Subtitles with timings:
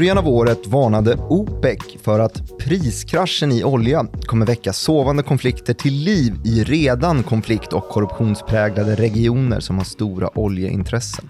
[0.00, 5.94] början av året varnade OPEC för att priskraschen i olja kommer väcka sovande konflikter till
[5.94, 11.28] liv i redan konflikt och korruptionspräglade regioner som har stora oljeintressen.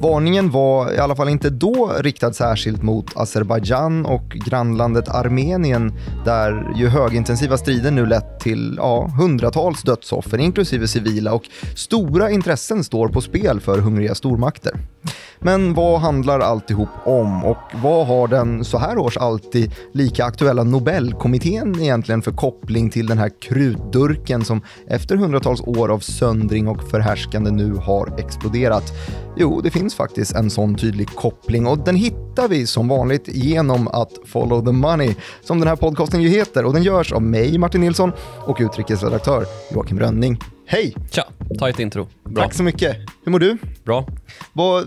[0.00, 5.92] Varningen var i alla fall inte då riktad särskilt mot Azerbajdzjan och grannlandet Armenien
[6.24, 11.44] där ju högintensiva strider nu lett till ja, hundratals dödsoffer inklusive civila och
[11.76, 14.93] stora intressen står på spel för hungriga stormakter.
[15.38, 20.64] Men vad handlar alltihop om och vad har den så här års alltid lika aktuella
[20.64, 26.82] Nobelkommittén egentligen för koppling till den här krutdurken som efter hundratals år av söndring och
[26.82, 28.92] förhärskande nu har exploderat?
[29.36, 33.88] Jo, det finns faktiskt en sån tydlig koppling och den hittar vi som vanligt genom
[33.88, 37.58] att follow the money, som den här podcasten ju heter och den görs av mig,
[37.58, 38.12] Martin Nilsson,
[38.46, 39.44] och utrikesredaktör
[39.74, 40.38] Joakim Rönning.
[40.66, 40.94] Hej!
[41.10, 41.24] Tja,
[41.58, 42.08] tajt intro.
[42.24, 42.44] Bra.
[42.44, 42.96] Tack så mycket.
[43.24, 43.58] Hur mår du?
[43.84, 44.06] Bra.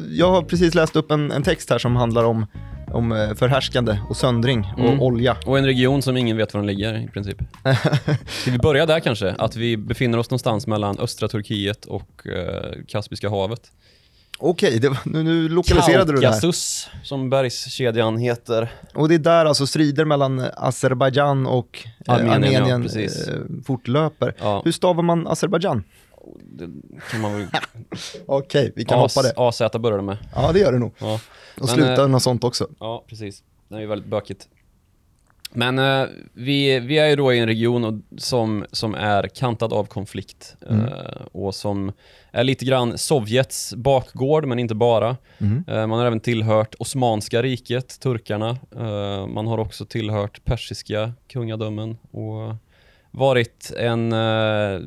[0.10, 2.46] Jag har precis läst upp en, en text här som handlar om,
[2.94, 5.02] om eh, förhärskande och söndring och mm.
[5.02, 5.38] olja.
[5.46, 7.38] Och en region som ingen vet var den ligger i princip.
[8.28, 9.36] Ska vi börja där kanske?
[9.38, 13.72] Att vi befinner oss någonstans mellan östra Turkiet och eh, Kaspiska havet.
[14.40, 16.22] Okej, det, nu, nu lokaliserade du det.
[16.22, 18.72] Kaukasus, som bergskedjan heter.
[18.94, 24.34] Och det är där alltså strider mellan Azerbajdzjan och eh, Armenien, Armenien ja, eh, fortlöper.
[24.40, 24.62] Ja.
[24.66, 25.84] Hur stavar man Azerbajdzjan?
[26.44, 26.70] Det
[27.12, 27.48] kan man väl...
[28.26, 29.34] Okej, vi kan hoppa det.
[29.38, 30.18] AZ börjar det med.
[30.36, 30.94] Ja, det gör det nog.
[30.98, 31.20] Ja.
[31.62, 32.68] Och slutar eh, något sånt också.
[32.80, 33.44] Ja, precis.
[33.70, 34.48] Det är ju väldigt bökigt.
[35.54, 39.86] Men eh, vi, vi är ju då i en region som, som är kantad av
[39.86, 40.86] konflikt mm.
[40.86, 41.92] eh, och som
[42.32, 45.18] är lite grann Sovjets bakgård, men inte bara.
[45.38, 45.64] Mm.
[45.68, 48.50] Eh, man har även tillhört Osmanska riket, turkarna.
[48.76, 52.56] Eh, man har också tillhört persiska kungadömen och
[53.12, 54.80] varit en eh,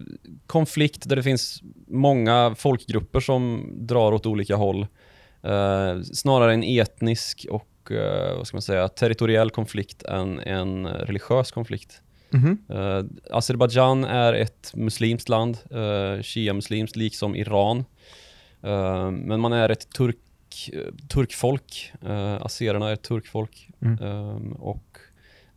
[0.47, 4.87] konflikt där det finns många folkgrupper som drar åt olika håll.
[5.43, 11.51] Eh, snarare en etnisk och eh, vad ska man säga, territoriell konflikt än en religiös
[11.51, 12.03] konflikt.
[12.33, 12.99] Mm -hmm.
[12.99, 17.85] uh, Azerbajdzjan är ett muslimskt land, uh, shia-muslimskt, liksom Iran.
[18.65, 20.17] Uh, men man är ett turk,
[21.09, 23.69] turkfolk, uh, azererna är ett turkfolk.
[23.81, 24.03] Mm.
[24.03, 24.99] Um, och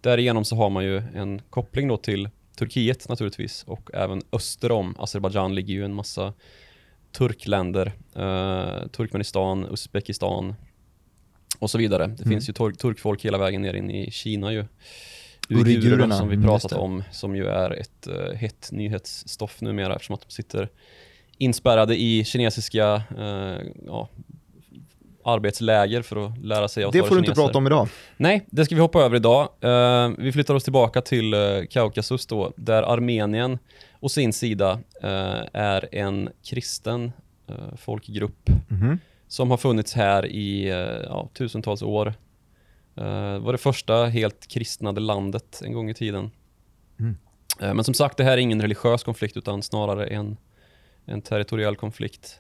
[0.02, 4.96] därigenom så har man ju en koppling då till Turkiet naturligtvis och även öster om
[5.00, 6.34] Azerbajdzjan ligger ju en massa
[7.12, 10.56] turkländer, uh, Turkmenistan, Uzbekistan,
[11.64, 12.08] och så vidare.
[12.08, 12.30] Det mm.
[12.30, 14.66] finns ju turk turkfolk hela vägen ner in i Kina ju.
[15.50, 20.14] Uigurerna som vi mm, pratat om, som ju är ett uh, hett nyhetsstoff numera eftersom
[20.14, 20.70] att de sitter
[21.38, 24.10] inspärrade i kinesiska uh, ja,
[25.26, 27.88] arbetsläger för att lära sig att Det får du inte prata om idag.
[28.18, 29.50] Nej, det ska vi hoppa över idag.
[29.64, 33.60] Uh, vi flyttar oss tillbaka till uh, Kaukasus då, där Armenien
[34.00, 37.12] å sin sida uh, är en kristen
[37.78, 38.50] folkgrupp.
[38.50, 38.98] Mm -hmm
[39.34, 42.14] som har funnits här i eh, ja, tusentals år.
[42.98, 46.32] Uh, var det första helt kristnade landet en gång i tiden.
[47.00, 47.18] Mm.
[47.62, 50.38] Uh, men som sagt, det här är ingen religiös konflikt utan snarare en,
[51.06, 52.40] en territoriell konflikt.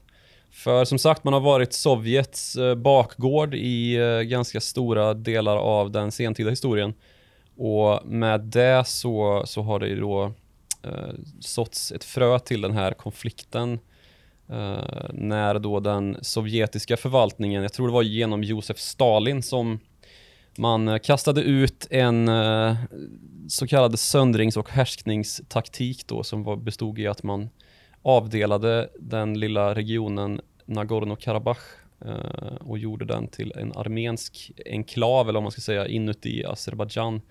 [0.51, 6.11] För som sagt, man har varit Sovjets uh, bakgård i ganska stora delar av den
[6.11, 6.93] sentida historien.
[7.57, 10.25] Och med det så, så har det då
[10.85, 13.79] uh, såtts ett frö till den här konflikten
[14.49, 19.79] Uh, när då den sovjetiska förvaltningen, jag tror det var genom Josef Stalin som
[20.57, 22.75] man uh, kastade ut en uh,
[23.47, 27.49] så kallad söndrings och härskningstaktik då som var, bestod i att man
[28.01, 31.57] avdelade den lilla regionen Nagorno-Karabach
[32.59, 37.21] och gjorde den till en armensk enklav eller om man ska säga inuti Azerbajdzjan.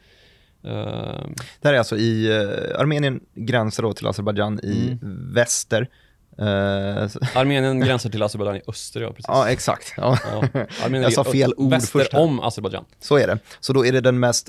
[1.61, 2.33] Det här är alltså i
[2.79, 5.33] Armenien gränsar då till Azerbajdzjan i mm.
[5.35, 5.87] väster Uh,
[7.35, 9.25] Armenien gränsar till Azerbajdzjan i öster, ja precis.
[9.29, 9.95] Ja, exakt.
[9.97, 10.19] Ja.
[10.53, 10.67] Ja.
[10.91, 12.15] jag sa fel ord väster först.
[12.15, 12.85] om Azerbajdzjan.
[13.01, 13.39] Så är det.
[13.61, 14.49] Så då är det den mest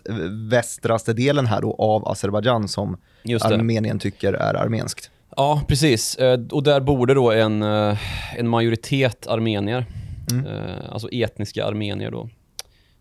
[0.49, 2.97] västraste delen här då av Azerbajdzjan som
[3.41, 5.09] Armenien tycker är armenskt.
[5.35, 6.15] Ja, precis.
[6.15, 7.97] Eh, och där bor det då en, eh,
[8.35, 9.85] en majoritet armenier.
[10.31, 10.45] Mm.
[10.89, 12.29] Alltså etniska armenier då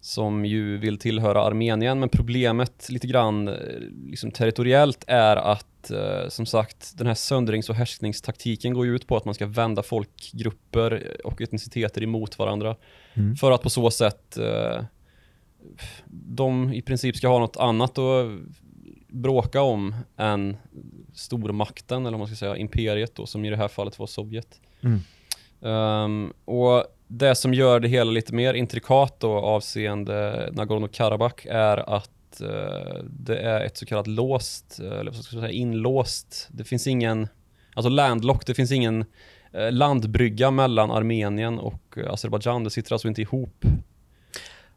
[0.03, 3.51] som ju vill tillhöra Armenien, men problemet lite grann
[4.07, 9.07] liksom territoriellt är att eh, som sagt, den här söndrings och härskningstaktiken går ju ut
[9.07, 12.77] på att man ska vända folkgrupper och etniciteter emot varandra.
[13.15, 13.37] Mm.
[13.37, 14.85] För att på så sätt eh,
[16.11, 18.27] de i princip ska ha något annat att
[19.09, 20.57] bråka om än
[21.15, 24.61] stormakten, eller vad man ska säga, imperiet då, som i det här fallet var Sovjet.
[24.81, 25.01] Mm.
[25.61, 32.43] Um, och det som gör det hela lite mer intrikat då avseende Nagorno-Karabach är att
[32.43, 36.49] uh, det är ett så kallat låst, eh, eller vad ska jag säga, inlåst.
[36.51, 37.29] Det finns ingen,
[37.75, 39.05] alltså landlock, det finns ingen
[39.57, 42.65] uh, landbrygga mellan Armenien och Azerbajdzjan.
[42.65, 43.65] Det sitter alltså inte ihop.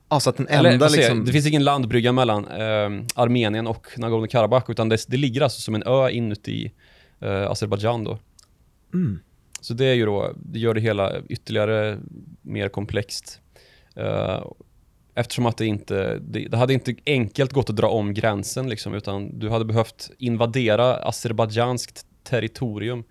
[0.08, 1.10] Alltså att den Eller, enda säger jag?
[1.10, 1.26] liksom...
[1.26, 5.76] Det finns ingen landbrygga mellan eh, Armenien och Nagorno-Karabach, utan det, det ligger alltså som
[5.76, 6.72] en ö inuti
[7.20, 8.20] eh, Azerbajdzjan då.
[8.94, 9.20] Mm.
[9.66, 11.98] Så det är ju då, det gör det hela ytterligare
[12.42, 13.42] mer komplext.
[13.96, 14.44] Eh,
[15.16, 18.94] eftersom att det inte, det, det hade inte enkelt gått att dra om gränsen liksom,
[18.94, 23.04] utan du hade behövt invadera azerbajdzjanskt territorium.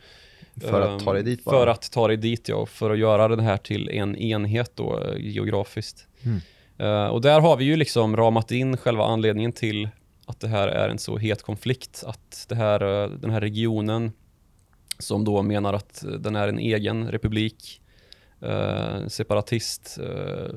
[0.61, 1.59] För att ta dig eh, dit bara.
[1.59, 5.03] För att ta dig dit ja, för att göra den här till en enhet då
[5.03, 6.07] eh, geografiskt.
[6.23, 6.41] Mm.
[6.79, 9.89] Eh, och där har vi ju liksom ramat in själva anledningen till
[10.27, 12.05] att det här är en så het konflikt.
[12.07, 14.13] Att det här, den här regionen
[15.05, 17.81] som då menar att den är en egen republik,
[18.41, 20.55] eh, separatist, eh,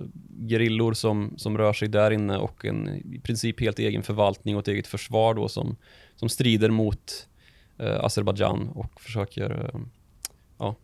[0.49, 4.61] gerillor som, som rör sig där inne och en i princip helt egen förvaltning och
[4.61, 5.75] ett eget försvar då som,
[6.15, 7.27] som strider mot
[7.77, 9.79] eh, Azerbajdzjan och försöker eh,
[10.57, 10.75] ja,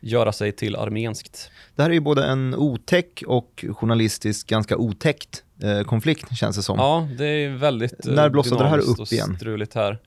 [0.00, 1.50] göra sig till armenskt.
[1.76, 6.62] Det här är ju både en otäck och journalistiskt ganska otäckt eh, konflikt känns det
[6.62, 6.78] som.
[6.78, 9.36] Ja, det är väldigt eh, När blossade det här upp igen?
[9.36, 9.98] struligt här.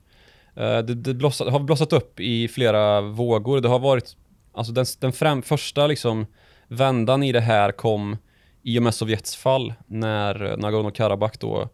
[0.56, 3.60] Eh, Det, det blossat, har blossat upp i flera vågor.
[3.60, 4.16] Det har varit,
[4.52, 6.26] alltså den, den främ, första liksom
[6.68, 8.16] vändan i det här kom
[8.62, 11.68] i och med Sovjets fall när Nagorno-Karabach då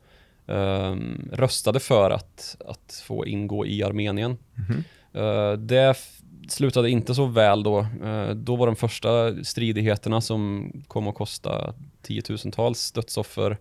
[0.46, 4.38] ehm, röstade för att, att få ingå i Armenien.
[4.54, 4.84] Mhm.
[5.14, 6.18] Eh, det f-
[6.48, 7.78] slutade inte så väl då.
[8.04, 13.58] Eh, då var de första stridigheterna som kom att kosta tiotusentals dödsoffer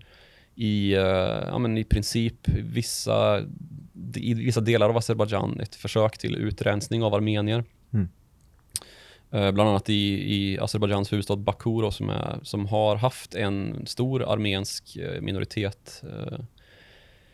[0.62, 1.02] i, eh,
[1.48, 3.40] ja, men i princip vissa,
[4.16, 7.64] i vissa delar av Azerbajdzjan ett försök till utrensning av armenier.
[7.94, 8.10] Mm.
[9.32, 13.86] Eh, bland annat i, i Azerbajdzjans huvudstad Baku då, som, är, som har haft en
[13.86, 16.04] stor armensk eh, minoritet.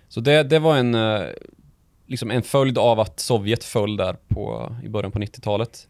[0.08, 0.96] Så det, det var en,
[2.06, 5.88] liksom en följd av att Sovjet föll där på, i början på 90-talet.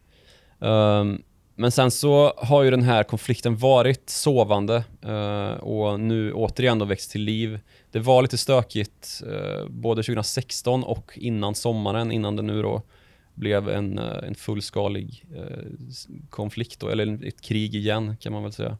[0.58, 1.22] Um,
[1.60, 6.84] men sen så har ju den här konflikten varit sovande eh, och nu återigen då
[6.84, 7.60] växt till liv.
[7.90, 12.82] Det var lite stökigt eh, både 2016 och innan sommaren, innan det nu då
[13.38, 15.66] blev en, eh, en fullskalig eh,
[16.30, 18.78] konflikt, då, eller ett krig igen kan man väl säga.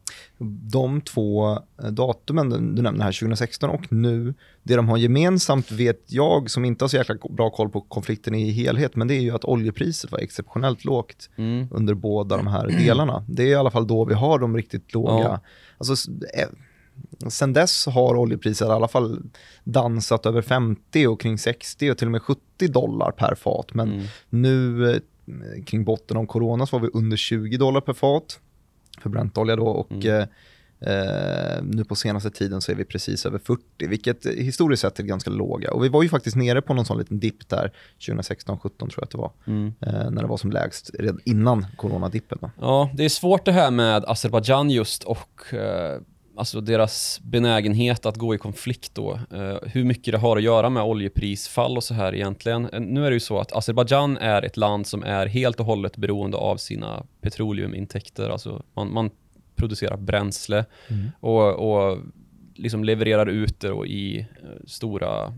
[0.71, 1.51] De två
[1.83, 4.33] eh, datumen du nämnde här, 2016 och nu,
[4.63, 8.35] det de har gemensamt vet jag som inte har så jäkla bra koll på konflikten
[8.35, 11.67] i helhet, men det är ju att oljepriset var exceptionellt lågt Mm.
[11.71, 13.25] under båda de här delarna.
[13.27, 15.23] Det är i alla fall då vi har de riktigt låga.
[15.23, 15.39] Ja.
[15.77, 16.11] Alltså,
[17.27, 19.21] sen dess har oljepriset i alla fall
[19.63, 23.73] dansat över 50 och kring 60 och till och med 70 dollar per fat.
[23.73, 24.05] Men Mm.
[24.29, 25.01] nu eh,
[25.65, 28.39] kring botten av corona så var vi under 20 dollar per fat
[29.01, 30.27] för bräntolja då och Mm.
[30.81, 35.03] eh, nu på senaste tiden så är vi precis över 40, vilket historiskt sett är
[35.03, 35.71] ganska låga.
[35.73, 39.03] Och vi var ju faktiskt nere på någon sån liten dipp där 2016-17 tror jag
[39.03, 39.73] att det var, Mm.
[39.81, 42.39] eh, när det var som lägst redan innan coronadippen.
[42.59, 45.99] Ja, det är svårt det här med Azerbajdzjan just och eh,
[46.39, 49.19] alltså deras benägenhet att gå i konflikt då.
[49.31, 52.69] Eh, hur mycket det har att göra med oljeprisfall och så här egentligen.
[52.73, 55.65] Eh, Nu är det ju så att Azerbajdzjan är ett land som är helt och
[55.65, 58.29] hållet beroende av sina petroleumintäkter.
[58.29, 59.09] Alltså man, man
[59.55, 60.65] producerar bränsle
[61.19, 61.97] och, och
[62.55, 64.25] liksom levererar ut det i eh,
[64.67, 65.33] stora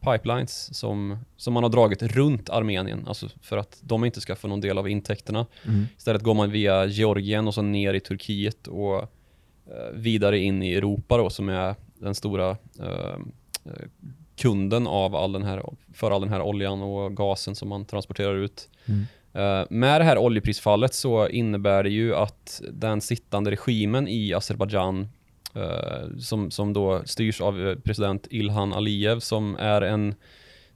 [0.00, 4.48] pipelines som, som man har dragit runt Armenien, alltså för att de inte ska få
[4.48, 5.46] någon del av intäkterna.
[5.96, 9.12] Istället går man via Georgien och så ner i Turkiet och
[9.92, 13.14] vidare in i Europa då som är den stora eh,
[13.64, 13.72] eh,
[14.36, 15.62] kunden av all den här,
[15.94, 18.68] för all den här oljan och gasen som man transporterar ut.
[18.86, 19.06] Mm.
[19.32, 25.08] Eh, med det här oljeprisfallet så innebär det ju att den sittande regimen i Azerbajdzjan
[25.54, 30.14] eh, som, som då styrs av eh, president Ilhan Aliyev som är en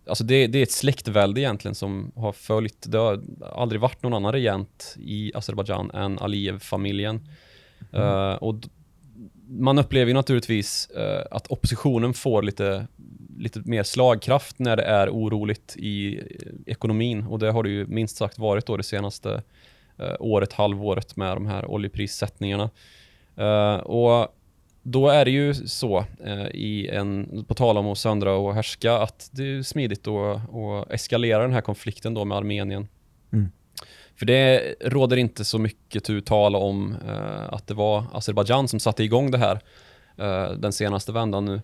[0.06, 3.20] Alltså det, det är ett släktvälde egentligen som har följt, det har
[3.52, 7.20] aldrig varit någon annan regent i Azerbajdzjan än Aliyev-familjen.
[7.92, 8.68] Eh, och d-
[9.58, 12.86] man upplever ju naturligtvis eh, att oppositionen får lite,
[13.38, 16.20] lite mer slagkraft när det är oroligt i
[16.66, 19.42] ekonomin och det har det ju minst sagt varit då det senaste
[19.98, 22.70] eh, året, halvåret med de här oljeprissättningarna.
[23.36, 24.36] Eh, och
[24.82, 28.94] då är det ju så, eh, i en, på tal om att söndra och härska,
[28.94, 32.88] att det är smidigt att att eskalera den här konflikten då med Armenien.
[34.16, 38.80] För det råder inte så mycket tu tal om eh, att det var Azerbajdzjan som
[38.80, 39.60] satte igång det här
[40.18, 41.60] eh, den senaste vändan nu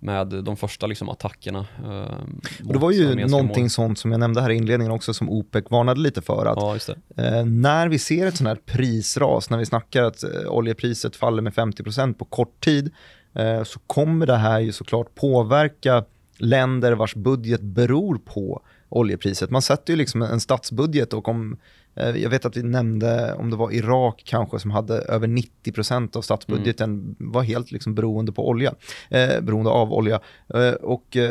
[0.00, 1.66] med de första liksom, attackerna.
[1.84, 3.70] Eh, Och det var ju någonting mål.
[3.70, 6.56] sånt som jag nämnde här i inledningen också som OPEC varnade lite för att
[6.86, 6.94] Ja.
[7.24, 11.42] Eh, när vi ser ett sånt här prisras, när vi snackar att eh, oljepriset faller
[11.42, 12.90] med 50% på kort tid,
[13.34, 16.04] eh, så kommer det här ju såklart påverka
[16.38, 19.50] länder vars budget beror på oljepriset.
[19.50, 21.56] Man sätter ju liksom en statsbudget och om,
[21.96, 26.16] eh, jag vet att vi nämnde om det var Irak kanske som hade över 90%
[26.16, 27.14] av statsbudgeten Mm.
[27.18, 28.74] var helt liksom beroende på olja,
[29.10, 30.20] eh, beroende av olja.
[30.54, 31.30] Eh, och eh,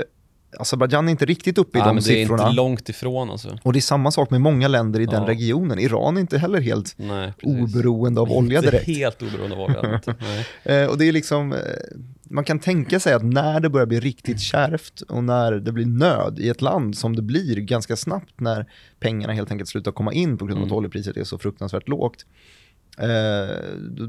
[0.59, 2.43] Azerbajdzjan är inte riktigt uppe i Ja, de men det är siffrorna.
[2.43, 3.57] inte långt ifrån alltså.
[3.63, 5.27] Och det är samma sak med många länder i den Ja.
[5.29, 5.79] regionen.
[5.79, 8.87] Iran är inte heller helt Nej, oberoende av olja Inte direkt.
[8.87, 9.95] helt oberoende av olja.
[9.95, 10.15] inte.
[10.63, 11.55] Eh, och det är liksom,
[12.29, 15.85] man kan tänka sig att när det börjar bli riktigt kärvt och när det blir
[15.85, 18.65] nöd i ett land som det blir ganska snabbt när
[18.99, 20.77] pengarna helt enkelt slutar komma in på grund av att Mm.
[20.77, 22.25] oljepriset är så fruktansvärt lågt.
[22.99, 24.07] Eh, då,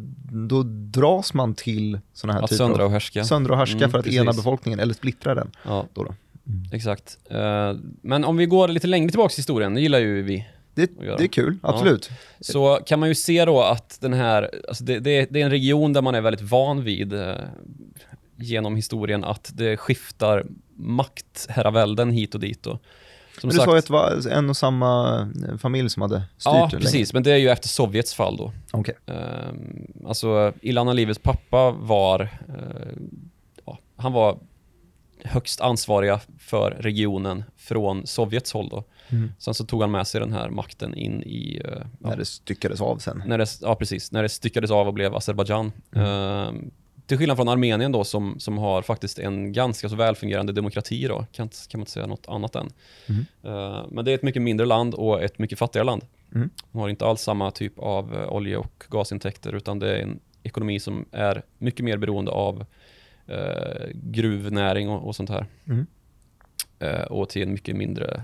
[0.49, 0.63] då
[1.01, 3.25] dras man till sådana här Att typer söndra och härska.
[3.25, 4.21] söndra och härska Mm, för att precis.
[4.21, 5.51] ena befolkningen eller splittra den.
[5.65, 6.15] Ja, Då då.
[6.73, 7.19] exakt.
[7.31, 7.73] Eh,
[8.03, 10.47] men om vi går lite längre tillbaka i historien, det gillar ju vi.
[10.87, 12.11] Det, det är kul, absolut.
[12.41, 15.51] Så kan man ju se då att den här, alltså det, det, det är en
[15.51, 17.35] region där man är väldigt van vid eh,
[18.37, 22.67] genom historien att det skiftar maktherravälden hit och dit.
[22.67, 22.79] Och,
[23.41, 26.53] som Men du sa ju att en och samma eh, familj som hade styrt Ja,
[26.53, 26.85] det länge.
[26.85, 27.13] precis.
[27.13, 28.53] Men det är ju efter Sovjets fall då.
[28.73, 28.95] Okej.
[29.07, 32.93] Ehm, alltså, Ilan Alivets pappa var, eh,
[33.65, 34.39] ja, han var
[35.25, 38.85] högst ansvariga för regionen från Sovjets håll då.
[39.09, 39.33] Mm.
[39.39, 42.81] Sen så tog han med sig den här makten in i, ja, När det styckades
[42.81, 43.23] av sen.
[43.27, 45.73] när det, ja precis, när det styckades av och blev Azerbajdzjan.
[45.93, 46.71] Ehm,
[47.07, 51.27] till skillnad från Armenien då som, som har faktiskt en ganska så välfungerande demokrati då,
[51.33, 52.69] kan, kan man inte säga något annat än.
[53.07, 53.27] Mhm.
[53.43, 56.05] Ehm, men det är ett mycket mindre land och ett mycket fattigare land.
[56.35, 56.51] Mm.
[56.73, 60.21] De har inte alls samma typ av eh, olje och gasintäkter utan det är en
[60.43, 62.65] ekonomi som är mycket mer beroende av
[63.29, 65.47] eh, gruvnäring och, och sånt här.
[65.67, 65.87] Mm.
[66.79, 68.23] Eh, och till en mycket mindre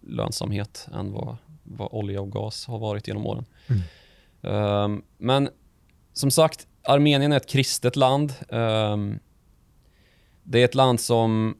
[0.00, 3.44] lönsamhet än vad, vad olja och gas har varit genom åren.
[3.66, 3.82] Mm.
[4.42, 5.48] Ehm, men
[6.12, 8.34] som sagt, Armenien är ett kristet land.
[8.48, 9.18] Ehm,
[10.42, 11.58] det är ett land som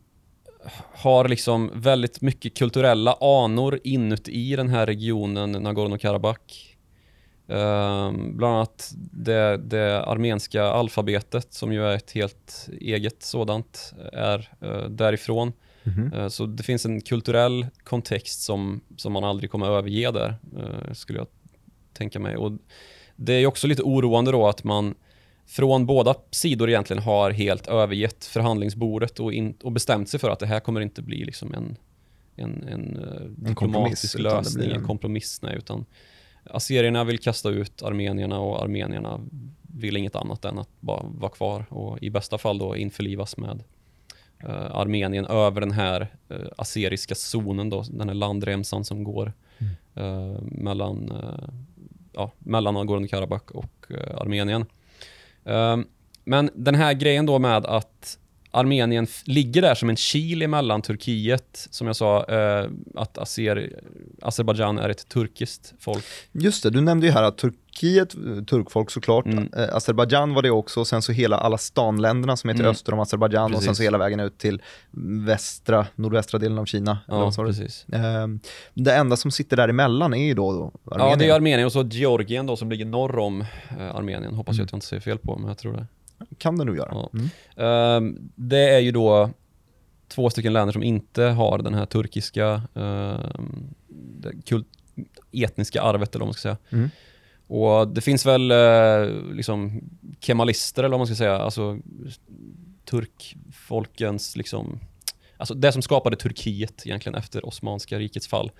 [0.94, 6.71] har liksom väldigt mycket kulturella anor inuti den här regionen Nagorno-Karabach.
[7.52, 14.48] Ehm, bland annat det, det armenska alfabetet som ju är ett helt eget sådant är
[14.60, 15.52] eh, därifrån.
[15.84, 16.12] Mhm.
[16.12, 20.92] Eh, Så det finns en kulturell kontext som, som man aldrig kommer överge där, eh,
[20.92, 21.28] skulle jag
[21.92, 22.36] tänka mig.
[22.36, 22.52] Och
[23.16, 24.94] det är också lite oroande då att man
[25.46, 30.38] från båda sidor egentligen har helt övergett förhandlingsbordet och, in, och bestämt sig för att
[30.38, 31.76] det här kommer inte bli liksom en,
[32.36, 35.42] en, en, eh, diplomatisk lösning, en en- kompromiss.
[35.42, 35.84] Nej, utan
[36.44, 39.20] assyrierna vill kasta ut armenierna och armenierna
[39.62, 43.62] vill inget annat än att bara vara kvar och i bästa fall då införlivas med
[44.38, 49.32] eh, Armenien över den här uh, assyriska zonen då, den här landremsan som går
[49.94, 51.48] eh, mellan, uh,
[52.12, 54.64] ja, mellan Nagorno-Karabach och eh, Armenien.
[55.44, 55.86] Ehm,
[56.24, 58.18] men den här grejen då med att
[58.54, 63.80] Armenien ligger där som en kil emellan Turkiet, som jag sa, eh, att Azer,
[64.22, 66.04] Azerbajdzjan är ett turkiskt folk.
[66.32, 68.10] Just det, du nämnde ju här att Turkiet,
[68.46, 69.48] turkfolk såklart, Mm.
[69.56, 72.70] eh, Azerbajdzjan var det också, och sen så hela alla stanländerna som heter Mm.
[72.70, 74.62] öster om Azerbajdzjan och sen så hela vägen ut till
[75.26, 76.98] västra, nordvästra delen av Kina.
[77.08, 77.86] Ja, precis.
[77.92, 78.26] Eh,
[78.74, 81.10] Det enda som sitter däremellan är ju då, då Armenien.
[81.10, 83.40] Ja, det är Armenien och så Georgien då som ligger norr om
[83.78, 84.34] eh, Armenien.
[84.34, 85.86] Hoppas jag att jag inte säger fel på, men jag tror det.
[86.38, 86.88] Kan det nog göra.
[86.92, 87.10] Ja.
[87.12, 87.28] Mm.
[87.56, 89.30] Ehm, det är ju då
[90.08, 92.62] två stycken länder som inte har den här turkiska
[93.88, 94.66] det kult,
[95.32, 96.56] etniska arvet eller vad man ska säga.
[96.70, 96.90] Mm.
[97.46, 99.80] Och det finns väl eh, liksom
[100.20, 101.78] kemalister eller vad man ska säga, alltså
[102.84, 104.80] turkfolkens liksom,
[105.36, 108.50] alltså det som skapade Turkiet egentligen efter Osmanska rikets fall.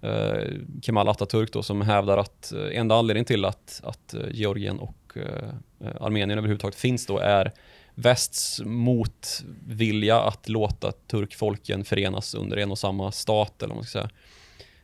[0.00, 0.44] Eh,
[0.82, 5.94] Kemal Atatürk då som hävdar att eh, enda anledningen till att, att Georgien och eh,
[6.00, 7.52] Armenien överhuvudtaget finns då är
[7.94, 13.98] västs motvilja att låta turkfolken förenas under en och samma stat eller vad man ska
[13.98, 14.10] säga.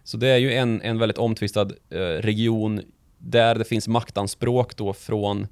[0.05, 2.83] Så det är ju en, en väldigt omtvistad eh, region
[3.19, 5.47] där det finns maktanspråk då från,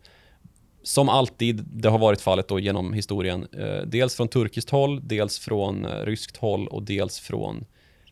[0.83, 5.39] som alltid det har varit fallet då genom historien, eh, dels från turkiskt håll, dels
[5.39, 7.65] från eh, ryskt håll och dels från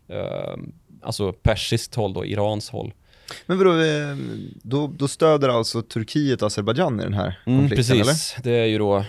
[0.09, 0.57] eh,
[1.03, 2.93] alltså persiskt håll då, Irans håll.
[3.47, 4.17] Men vadå, eh,
[4.63, 8.79] då, då stöder alltså Turkiet Azerbajdzjan i den här Mm, konflikten, precis, det är ju
[8.79, 9.05] då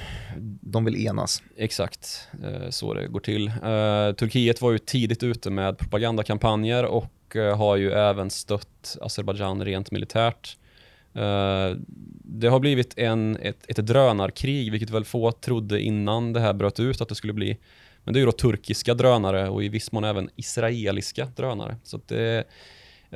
[0.62, 1.44] De vill enas.
[1.58, 3.48] Exakt eh, så det går till.
[3.48, 7.10] Eh, Turkiet var ju tidigt ute med propagandakampanjer och
[7.56, 10.58] har ju även stött Azerbajdzjan rent militärt.
[12.24, 16.80] Det har blivit en, ett, ett drönarkrig, vilket väl få trodde innan det här bröt
[16.80, 17.58] ut att det skulle bli.
[18.04, 21.78] Men det är ju då turkiska drönare och i viss mån även israeliska drönare.
[21.84, 22.44] Så det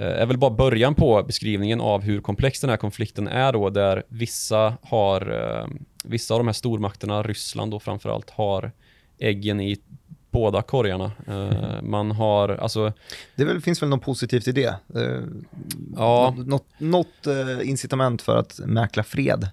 [0.01, 4.03] är väl bara början på beskrivningen av hur komplex den här konflikten är då, där
[4.07, 5.21] vissa har,
[5.61, 5.67] eh,
[6.03, 8.71] vissa av de här stormakterna, Ryssland då framförallt, har
[9.19, 9.77] äggen i
[10.31, 11.11] båda korgarna.
[11.27, 12.93] Eh, man har, alltså,
[13.35, 14.75] Det väl, finns väl något positivt i det?
[14.95, 15.21] Eh,
[15.95, 19.49] ja, Något, något, eh, incitament för att mäkla fred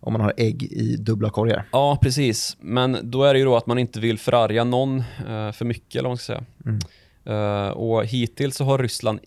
[0.00, 1.68] om man har ägg i dubbla korgar.
[1.72, 2.56] ja, precis.
[2.60, 5.94] Men då är det ju då att man inte vill förarga någon eh, för mycket,
[5.94, 6.44] eller vad man ska säga.
[6.64, 6.78] Mm.
[7.24, 9.20] Eh, och hittills så har Ryssland,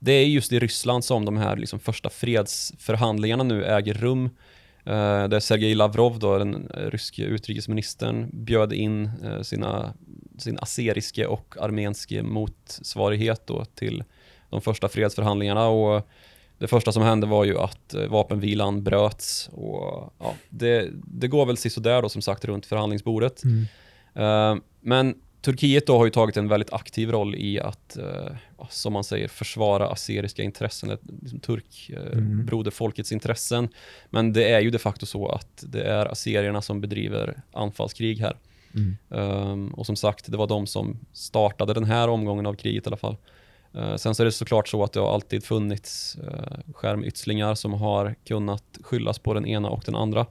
[0.00, 4.24] det är just i Ryssland som de här liksom första fredsförhandlingarna nu äger rum.
[4.84, 9.94] Eh, där Sergej Lavrov, då, den ryske utrikesministern, bjöd in eh, sina,
[10.38, 14.04] sin aseriske och armenske motsvarighet då till
[14.50, 15.68] de första fredsförhandlingarna.
[15.68, 16.08] Och
[16.58, 21.46] det första som hände var ju att eh, vapenvilan bröts och ja, det, det går
[21.46, 23.42] väl sisådär då som sagt runt förhandlingsbordet.
[24.14, 28.32] Eh, men Turkiet då har ju tagit en väldigt aktiv roll i att, eh,
[28.70, 32.48] som man säger, försvara assyriska intressen, liksom turk, eh, Mm.
[33.12, 33.68] intressen.
[34.10, 38.36] Men det är ju de facto så att det är assyrierna som bedriver anfallskrig här.
[38.74, 38.96] Mm.
[39.10, 42.88] Ehm, och som sagt, det var de som startade den här omgången av kriget i
[42.88, 43.16] alla fall.
[43.74, 47.72] Eh, sen så är det såklart så att det har alltid funnits uh, skärmytslingar som
[47.72, 50.26] har kunnat skyllas på den ena och den andra.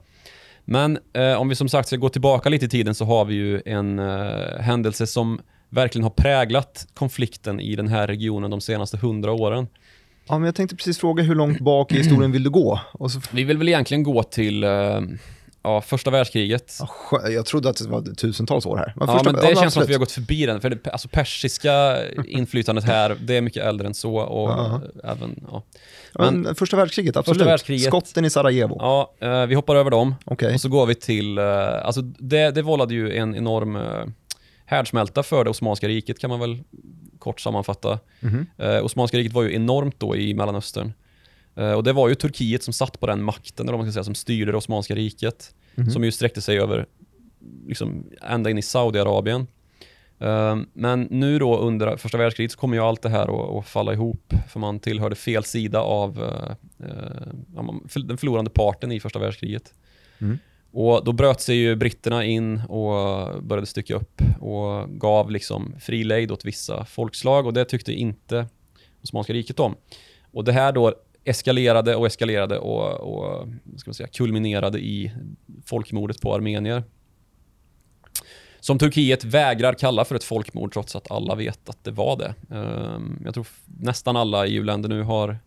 [0.72, 3.34] Men eh, om vi som sagt ska gå tillbaka lite i tiden så har vi
[3.34, 8.96] ju en eh, händelse som verkligen har präglat konflikten i den här regionen de senaste
[8.96, 9.66] hundra åren.
[10.28, 12.80] Ja, men jag tänkte precis fråga hur långt bak i historien vill du gå?
[12.92, 15.00] Och så, Vi vill väl egentligen gå till eh,
[15.62, 16.78] ja, första världskriget.
[17.10, 18.92] ja, jag trodde att det var tusentals år här.
[18.96, 20.60] Men Ja, första- men det känns som att vi har gått förbi den.
[20.60, 24.16] För det alltså persiska inflytandet här, det är mycket äldre än så.
[24.16, 24.80] Och Ja.
[25.04, 25.62] även, ja.
[26.14, 27.46] Men, första världskriget, absolut.
[27.46, 27.86] världskriget.
[27.86, 28.76] Skotten i Sarajevo.
[28.78, 30.14] Ja, eh, vi hoppar över dem.
[30.24, 30.54] Okej.
[30.54, 31.44] Och så går vi till, eh,
[31.86, 33.82] alltså det, det vållade ju en enorm eh,
[34.66, 36.58] härdsmälta för det Osmanska riket kan man väl
[37.18, 37.98] kort sammanfatta.
[38.20, 38.46] Mhm.
[38.58, 40.92] Eh, Osmanska riket var ju enormt då i Mellanöstern.
[41.60, 43.92] Eh, och det var ju Turkiet som satt på den makten, eller vad man ska
[43.92, 45.54] säga, som styrde det Osmanska riket.
[45.74, 45.90] Mhm.
[45.90, 46.86] Som ju sträckte sig över,
[47.66, 49.46] liksom ända in i Saudiarabien.
[50.18, 53.92] Eh, men nu då under första världskriget så kommer ju allt det här att, falla
[53.92, 56.52] ihop, för man tillhörde fel sida av eh,
[57.94, 59.74] den förlorande parten i första världskriget.
[60.18, 60.38] Mm.
[60.72, 66.04] Och då bröt sig ju britterna in och började stycka upp och gav liksom fri
[66.04, 68.46] lejd åt vissa folkslag och det tyckte inte
[69.02, 69.74] Osmanska riket om.
[70.32, 75.12] Och det här då eskalerade och eskalerade och, och ska man säga, kulminerade i
[75.66, 76.84] folkmordet på armenier.
[78.60, 82.34] Som Turkiet vägrar kalla för ett folkmord trots att alla vet att det var det.
[82.56, 83.46] Ehm, Jag tror
[83.80, 85.38] nästan alla EU-länder nu har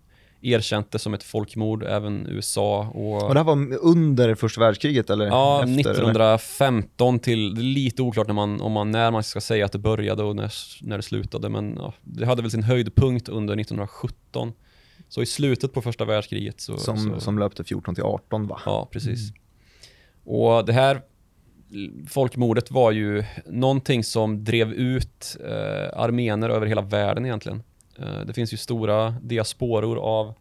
[0.41, 3.23] erkänt det som ett folkmord, även USA och...
[3.23, 5.71] Och det här var under första världskriget eller Ja, efter?
[5.71, 5.79] eller?
[5.79, 9.71] 1915 till, det är lite oklart när man, om man, när man ska säga att
[9.71, 13.53] det började och när, när det slutade, men ja, det hade väl sin höjdpunkt under
[13.59, 14.53] 1917.
[15.13, 16.77] Så i slutet på första världskriget så...
[16.77, 18.61] Som, så som löpte 14 till 18 va?
[18.65, 19.33] Ja, precis.
[20.23, 21.01] Och det här
[22.09, 27.63] folkmordet var ju någonting som drev ut eh, armener över hela världen egentligen.
[27.99, 30.33] Eh, det finns ju stora diasporor av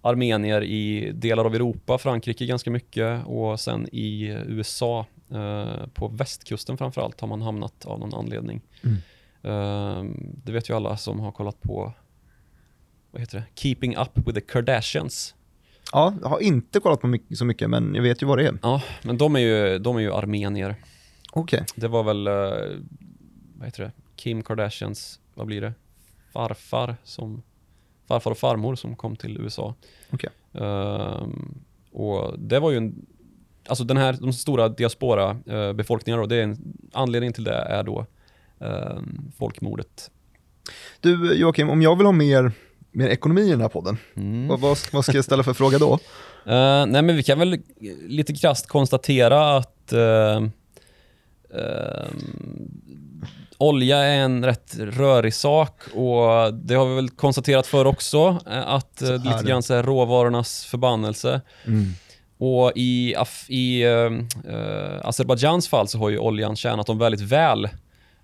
[0.00, 6.78] armenier i delar av Europa, Frankrike ganska mycket och sen i USA eh, på västkusten
[6.78, 8.60] framförallt har man hamnat av någon anledning.
[8.82, 8.96] Mm.
[9.42, 10.12] Eh,
[10.44, 11.92] det vet ju alla som har kollat på
[13.12, 13.44] vad heter det?
[13.54, 15.34] Keeping Up with the Kardashians.
[15.92, 18.46] Ja, jag har inte kollat på mycket, så mycket, men jag vet ju vad det
[18.46, 18.58] är.
[18.62, 20.76] Ja, men de är ju, de är ju armenier.
[21.32, 21.64] Okej.
[21.74, 22.32] Det var väl, eh,
[23.56, 25.72] vad heter det, Kim Kardashians, vad blir det,
[26.32, 27.42] farfar som,
[28.08, 29.74] farfar och farmor som kom till USA.
[30.10, 30.30] Okej.
[30.52, 33.06] Ehm, och det var ju en,
[33.66, 37.54] alltså den här, de stora diaspora uh, befolkningarna då, det är en, anledningen till det
[37.54, 38.06] är då
[38.60, 40.10] ehm, folkmordet.
[41.00, 42.52] Du Joakim, om jag vill ha mer,
[42.92, 44.48] mer ekonomi i den här podden, Mm.
[44.48, 45.98] vad, vad, vad ska jag ställa för fråga då?
[46.46, 47.58] Eh, nej men vi kan väl
[48.08, 50.50] lite krasst konstatera att eh, ehm,
[53.58, 59.00] olja är en rätt rörig sak och det har vi väl konstaterat för också att
[59.02, 59.48] är lite det.
[59.48, 61.40] grann så här råvarornas förbannelse.
[62.38, 63.14] Och i,
[63.48, 64.12] i uh,
[65.02, 67.68] Azerbajdzjans fall så har ju oljan tjänat dem väldigt väl.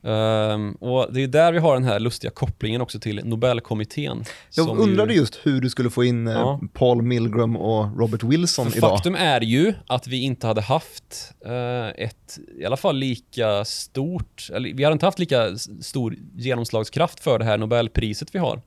[0.05, 4.25] Ehm, och det är där vi har den här lustiga kopplingen också till Nobelkommittén.
[4.55, 6.61] Jag undrade ju, just hur du skulle få in eh, Ja.
[6.73, 8.91] Paul Milgram och Robert Wilson För idag.
[8.91, 14.49] faktum är ju att vi inte hade haft eh, ett, i alla fall lika stort,
[14.55, 18.61] eller vi hade inte haft lika stor genomslagskraft för det här Nobelpriset vi har,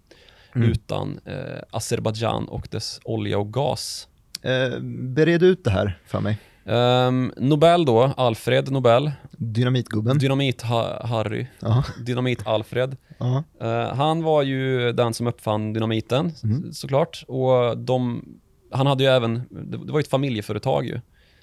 [0.56, 0.72] Mm.
[0.72, 1.36] utan eh,
[1.72, 4.08] Azerbajdzjan och dess olja och gas.
[4.42, 6.38] Eh, bered ut det här för mig.
[6.66, 10.18] Ehm, Nobel då, Alfred Nobel, Dynamitgubben.
[10.20, 12.98] Dynamit-Harry, Ja, Dynamit-Alfred.
[13.18, 13.44] ja.
[13.62, 16.74] Eh, han var ju den som uppfann dynamiten, Mm.
[16.74, 17.24] såklart.
[17.28, 18.26] Och de,
[18.72, 21.00] han hade ju även, det det var ju ett familjeföretag ju.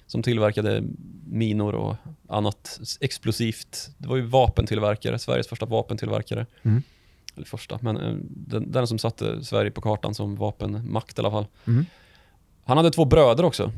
[0.07, 0.83] som tillverkade
[1.27, 1.95] minor och
[2.29, 3.89] annat explosivt.
[3.97, 6.45] Det var ju vapentillverkare, Sveriges första vapentillverkare.
[6.63, 6.81] Mm.
[7.35, 11.31] Eller första, men eh, den, den som satte Sverige på kartan som vapenmakt i alla
[11.31, 11.45] fall.
[11.67, 11.85] Mm.
[12.65, 13.71] Han hade två bröder också,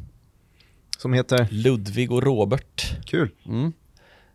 [1.02, 1.48] Som heter?
[1.52, 3.06] Ludvig och Robert.
[3.06, 3.30] Kul.
[3.46, 3.74] Mm.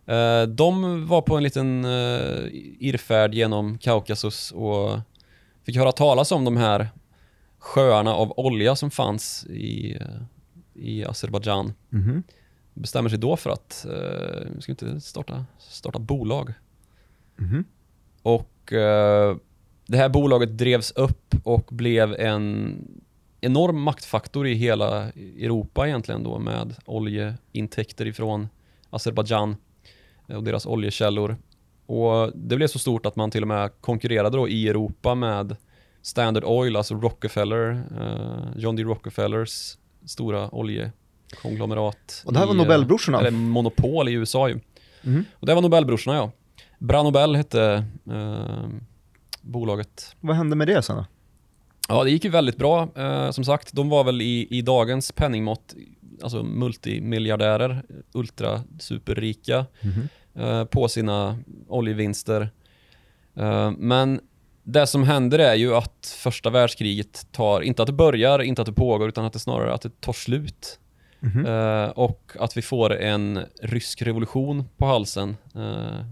[0.07, 2.49] Eh, de var på en liten uh,
[2.79, 4.99] irrfärd genom Kaukasus och
[5.63, 6.89] fick höra talas om de här
[7.59, 10.23] sjöarna av olja som fanns i, eh,
[10.75, 11.73] i Azerbajdzjan.
[11.89, 12.23] Mhm.
[12.75, 16.53] Bestämmer sig då för att uh, ska inte starta, starta bolag.
[17.37, 17.65] Mhm.
[18.23, 19.37] Och eh,
[19.87, 22.77] det här bolaget drevs upp och blev en
[23.47, 28.49] enorm maktfaktor i hela Europa egentligen då med oljeintäkter ifrån
[28.91, 29.57] Azerbajdzjan
[30.27, 31.37] och deras oljekällor.
[31.87, 35.57] Och det blev så stort att man till och med konkurrerade då i Europa med
[36.03, 38.83] Standard Oil, alltså Rockefeller, eh, John D.
[38.83, 42.23] Rockefellers stora oljekonglomerat.
[42.27, 43.19] Och det här var i, eh, Nobelbrorsorna?
[43.19, 44.61] Eller monopol i USA ju.
[45.03, 45.25] Mhm.
[45.33, 46.31] Och det var Nobelbrorsorna ja.
[46.79, 48.69] Branobel hette eh,
[49.41, 50.17] bolaget.
[50.21, 51.05] Vad hände med det sen då?
[51.89, 52.89] Ja, det gick ju väldigt bra.
[52.97, 55.75] Eh, som sagt, de var väl i, i dagens penningmått
[56.23, 60.09] alltså multimiljardärer, ultra superrika Mhm.
[60.45, 62.51] eh, på sina oljevinster.
[63.37, 64.21] Eh, men
[64.63, 68.67] det som händer är ju att första världskriget tar, inte att det börjar, inte att
[68.67, 70.79] det pågår, utan att det snarare att det tar slut.
[71.21, 71.47] Mhm.
[71.47, 75.37] Eh, och att vi får en rysk revolution på halsen.
[75.55, 76.05] Eh,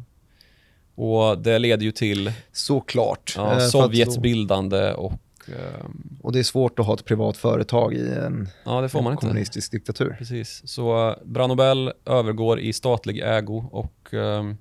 [0.94, 3.34] och det leder ju till Såklart.
[3.36, 5.12] ja, Eh, Sovjets då- bildande och
[5.48, 9.02] ehm, Och det är svårt att ha ett privat företag i en, ja, det får
[9.02, 9.26] man en inte.
[9.26, 10.14] kommunistisk diktatur.
[10.18, 10.62] Precis.
[10.64, 14.56] Så eh, Branobel övergår i statlig ägo och ehm,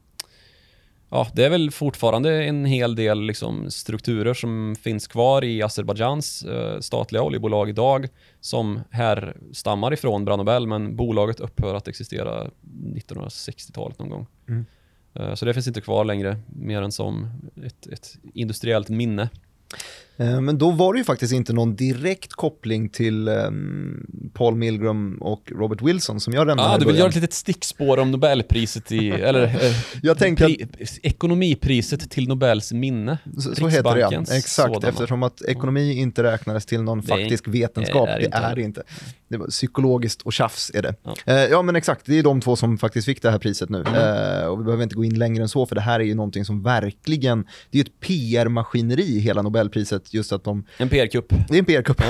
[1.10, 6.44] ja, det är väl fortfarande en hel del liksom, strukturer som finns kvar i Azerbajdzjans
[6.44, 8.08] eh, statliga oljebolag idag
[8.42, 12.48] som härstammar ifrån Branobel men bolaget upphör att existera
[12.96, 14.28] 1960-talet någon gång.
[14.48, 14.66] Mm.
[15.14, 17.28] Eh, så det finns inte kvar längre mer än som
[17.66, 19.30] ett, ett industriellt minne.
[20.18, 25.18] Eh, Men då var det ju faktiskt inte någon direkt koppling till ehm, Paul Milgram
[25.22, 28.92] och Robert Wilson som jag nämnde ah, du vill göra ett litet stickspår om Nobelpriset
[28.92, 33.18] i, eller eh, Jag tänker att pri, ekonomipriset till Nobels minne.
[33.38, 34.22] så, så heter det ja.
[34.22, 34.88] Exakt, sådana.
[34.88, 38.08] eftersom att ekonomi inte räknades till någon faktisk vetenskap.
[38.08, 38.84] det är Det inte är det inte.
[39.28, 40.96] Det var psykologiskt och tjafs är det.
[41.04, 41.16] Ja.
[41.26, 43.84] Eh, ja men exakt, det är de två som faktiskt fick det här priset nu.
[43.88, 43.96] Mm.
[43.96, 46.16] Eh, och vi behöver inte gå in längre än så för det här är ju
[46.16, 51.30] någonting som verkligen, det är ju ett PR-maskineri hela Nobelpriset, just att de En PR-kupp.
[51.50, 52.02] Det är en PR-kupp.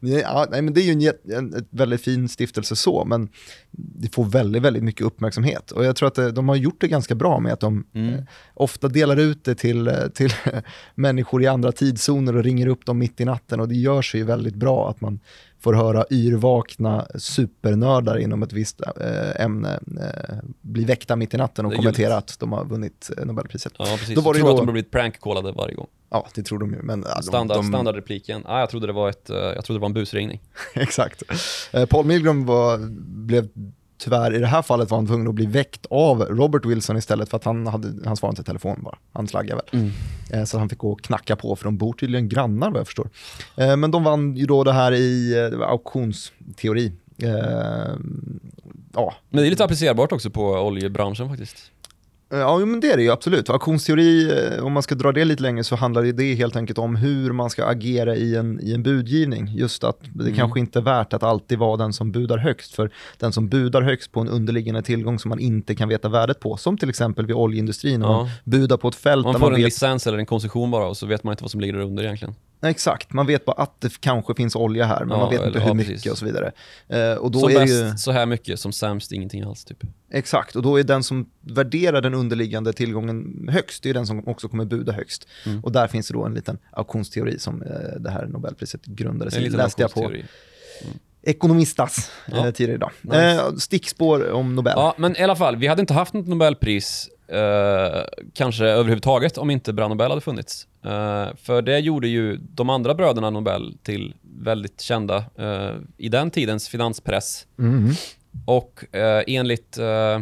[0.00, 3.28] ja, nej, men det är ju en, en ett väldigt fin stiftelse så, men
[3.70, 5.70] det får väldigt, väldigt mycket uppmärksamhet.
[5.70, 8.14] Och jag tror att det, de har gjort det ganska bra med att de Mm.
[8.14, 8.20] eh,
[8.54, 10.32] ofta delar ut det till, eh, till
[10.94, 13.60] människor i andra tidszoner och ringer upp dem mitt i natten.
[13.60, 15.20] Och det gör sig ju väldigt bra att man
[15.60, 21.66] får höra yrvakna supernördar inom ett visst eh, ämne eh, bli väckta mitt i natten
[21.66, 23.72] och kommentera att de har vunnit eh, Nobelpriset.
[23.78, 24.14] Ja, precis.
[24.14, 25.86] Då var jag det tror då- att de har blivit prank-callade varje gång.
[26.10, 26.82] Ja, det tror de ju.
[26.82, 28.42] Men, ja, de, Standard, de, Standardrepliken.
[28.46, 30.40] Ah, jag trodde det var ett, jag trodde det var en busringning.
[30.74, 31.22] Exakt.
[31.88, 32.78] Paul Milgram var,
[33.26, 33.48] blev
[34.00, 37.28] tyvärr, i det här fallet var han tvungen att bli väckt av Robert Wilson istället
[37.30, 38.96] för att han, hade, han svarade inte i telefon bara.
[39.12, 39.90] Han slaggade väl.
[40.32, 42.86] Eh, Så han fick gå och knacka på för de bor tydligen grannar vad jag
[42.86, 43.08] förstår.
[43.56, 46.92] Eh, Men de vann ju då det här i eh, det auktionsteori.
[47.22, 47.94] Eh,
[48.94, 51.56] Ja, Men det är lite applicerbart också på oljebranschen faktiskt.
[52.32, 53.50] Eh, Ja, men det är det ju absolut.
[53.50, 56.96] Auktionsteori, eh, om man ska dra det lite längre så handlar det- helt enkelt om
[56.96, 59.48] hur man ska agera i en, i en budgivning.
[59.48, 60.34] Just att det Mm.
[60.36, 62.74] kanske inte är värt att alltid vara den som budar högst.
[62.74, 66.40] För den som budar högst på en underliggande tillgång som man inte kan veta värdet
[66.40, 68.08] på, som till exempel vid oljeindustrin, Ja.
[68.12, 70.70] man budar på ett fält Man där får man en vet, licens eller en koncession
[70.70, 72.34] bara och så vet man inte vad som ligger där under egentligen.
[72.62, 75.60] Exakt, man vet bara att det kanske finns olja här, men Ja, man vet inte
[75.60, 76.12] hur ja, mycket precis.
[76.12, 76.52] och så vidare.
[76.88, 77.96] Eh, och då som är bäst ju...
[77.96, 79.78] så här mycket, som sämst ingenting alls typ.
[80.12, 84.28] Exakt, och då är den som värderar den underliggande tillgången högst, det är den som
[84.28, 85.28] också kommer buda högst.
[85.46, 85.64] Mm.
[85.64, 89.48] Och där finns det då en liten auktionsteori som eh, det här Nobelpriset grundades i,
[89.48, 90.28] läste jag på auktionsteori.
[91.22, 92.46] Ekonomistas Ja.
[92.46, 92.90] eh, tidigare idag.
[93.02, 93.30] Nice.
[93.32, 94.72] Eh, stickspår om Nobel.
[94.76, 98.02] Ja, men i alla fall, vi hade inte haft något Nobelpris eh,
[98.34, 100.66] kanske överhuvudtaget om inte Brann-Nobel hade funnits.
[100.84, 106.30] Eh, för det gjorde ju de andra bröderna Nobel till väldigt kända eh, i den
[106.30, 107.46] tidens finanspress.
[107.56, 107.92] Mhm.
[108.44, 110.20] Och eh, enligt, eh,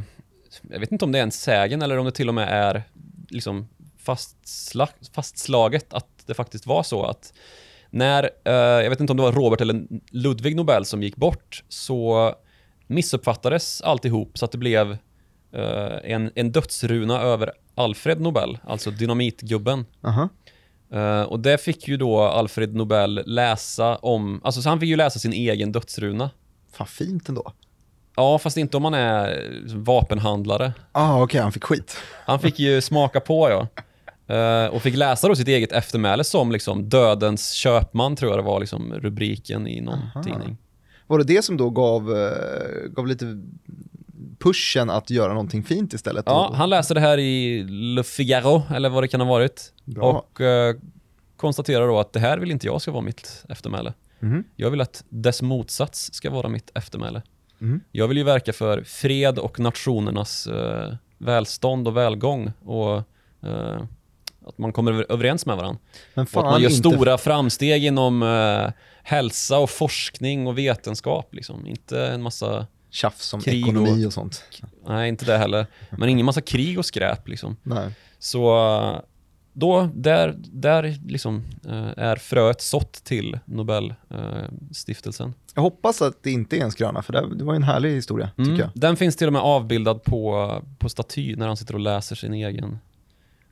[0.62, 2.82] jag vet inte om det är en sägen eller om det till och med är
[3.28, 3.68] liksom
[3.98, 7.32] fastsla fastslaget att det faktiskt var så att
[7.90, 11.64] när, eh, jag vet inte om det var Robert eller Ludvig Nobel som gick bort,
[11.68, 12.34] så
[12.86, 14.98] missuppfattades alltihop så att det blev
[15.52, 19.86] eh, en, en dödsruna över Alfred Nobel, alltså dynamitgubben.
[20.02, 20.28] Aha.
[20.92, 24.96] Eh, och det fick ju då Alfred Nobel läsa om, alltså så han fick ju
[24.96, 26.30] läsa sin egen dödsruna.
[26.72, 27.52] Fan fint ändå.
[28.16, 30.72] Ja, fast inte om man är liksom vapenhandlare.
[30.92, 31.96] Ah, okej, han fick skit.
[32.26, 33.66] Han fick ju smaka på ja.
[34.34, 38.42] Eh, och fick läsa då sitt eget eftermäle som liksom dödens köpman tror jag det
[38.42, 40.22] var liksom rubriken i någon Aha.
[40.22, 40.56] tidning.
[41.06, 43.42] Var det det som då gav, eh, gav lite
[44.38, 46.24] pushen att göra någonting fint istället?
[46.26, 49.72] Ja, Och- han läste det här i Le Figaro, eller vad det kan ha varit.
[49.84, 50.04] Bra.
[50.04, 50.74] Och eh,
[51.36, 53.92] konstaterar då att det här vill inte jag ska vara mitt eftermäle.
[54.20, 54.44] Mhm.
[54.56, 57.22] Jag vill att dess motsats ska vara mitt eftermäle.
[57.58, 57.80] Mhm.
[57.92, 62.96] Jag vill ju verka för fred och nationernas eh, välstånd och välgång och
[63.48, 63.82] eh,
[64.46, 65.80] att man kommer över- överens med varandra.
[66.14, 66.88] Men Och fan att man gör inte...
[66.90, 68.72] stora framsteg inom eh,
[69.02, 71.34] hälsa och forskning och vetenskap.
[71.34, 71.66] Liksom.
[71.66, 74.44] Inte en massa, Tjafs om krig ekonomi och sånt.
[74.86, 77.28] nej inte det heller, men ingen massa krig och skräp.
[77.28, 77.56] Liksom.
[77.62, 77.90] Nej.
[78.18, 79.00] Så eh,
[79.52, 85.34] då, där, där liksom, eh, är fröet sått till Nobelstiftelsen.
[85.54, 88.50] Jag hoppas att det inte är en skröna, för det, var en härlig historia, Mm.
[88.50, 88.70] tycker jag.
[88.74, 92.34] Den finns till och med avbildad på, på staty när han sitter och läser sin
[92.34, 92.78] egen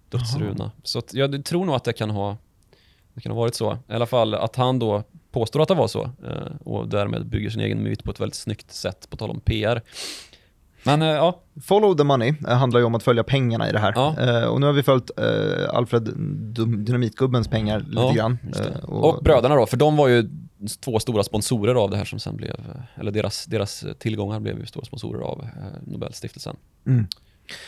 [0.08, 0.70] dödsruna.
[0.82, 2.36] Så att, jag tror nog att det kan ha
[3.14, 3.72] det kan ha varit så.
[3.88, 5.04] I alla fall att han då
[5.36, 8.36] påstår att det var så eh, och därmed bygger sin egen myt på ett väldigt
[8.36, 9.82] snyggt sätt, på tal om PR.
[10.82, 13.78] Men eh, ja, Follow the money eh, handlar ju om att följa pengarna i det
[13.78, 13.92] här.
[13.96, 14.48] Ja.
[14.48, 15.10] Och nu har vi följt
[15.70, 16.02] Alfred
[16.86, 18.38] Dynamitgubbens pengar lite Ja, grann.
[18.56, 20.30] Eh, och, bröderna då, för de var ju
[20.80, 22.56] två stora sponsorer av det här som sen blev,
[22.94, 25.46] eller deras, deras tillgångar blev ju stora sponsorer av
[25.86, 26.56] Nobelstiftelsen.
[26.86, 27.06] Mm.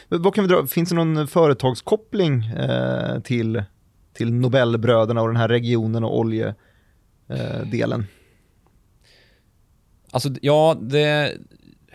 [0.08, 0.66] Vad kan vi dra?
[0.66, 3.62] Finns det någon företagskoppling eh, till,
[4.12, 6.54] till Nobelbröderna och den här regionen och oljedelen?
[7.28, 8.06] Eh, delen?
[10.10, 11.36] Alltså ja, det,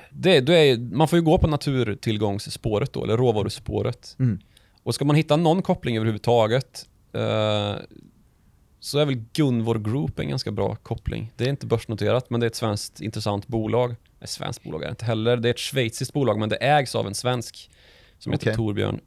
[0.10, 4.16] det, det är, man får ju gå på naturtillgångsspåret då, eller råvaruspåret.
[4.20, 4.40] Mm.
[4.84, 7.76] Och ska man hitta någon koppling överhuvudtaget eh,
[8.80, 11.32] så är väl Gunvor Group en ganska bra koppling.
[11.38, 13.96] Det är inte börsnoterat, men det är ett svenskt intressant bolag.
[14.20, 15.38] Ett svenskt bolag är det inte heller.
[15.38, 17.72] Det är ett schweiziskt bolag, men det ägs av en svensk
[18.20, 18.56] som heter Okej.
[18.56, 19.00] Torbjörn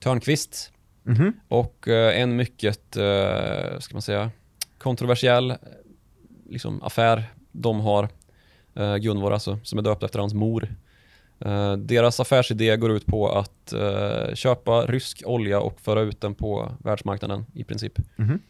[0.00, 0.72] Törnqvist.
[1.02, 1.32] Mhm.
[1.48, 4.30] Och eh, en mycket, eh, ska man säga,
[4.78, 5.54] kontroversiell
[6.48, 8.08] liksom, affär de har,
[8.74, 10.74] eh, Gunvor alltså, som är döpt efter hans mor.
[11.40, 16.34] Eh, deras affärsidé går ut på att eh, köpa rysk olja och föra ut den
[16.34, 17.92] på världsmarknaden i princip.
[18.16, 18.40] Mhm.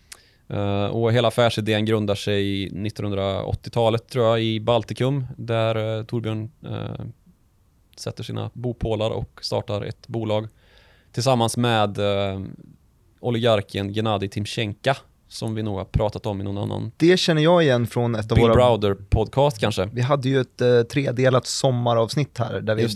[0.48, 6.50] Eh, och hela affärsidén grundar sig i 1980-talet tror jag i Baltikum där eh, Torbjörn
[6.64, 7.04] eh,
[7.96, 10.48] sätter sina bopålar och startar ett bolag
[11.12, 12.40] tillsammans med eh,
[13.20, 14.96] oligarken Gennadij Timchenka
[15.28, 18.32] som vi nog har pratat om i någon annan Det känner jag igen från ett
[18.32, 18.54] av Bill våra...
[18.54, 19.88] Browder podcast kanske.
[19.92, 22.88] Vi hade ju ett eh, tredelat sommaravsnitt här där vi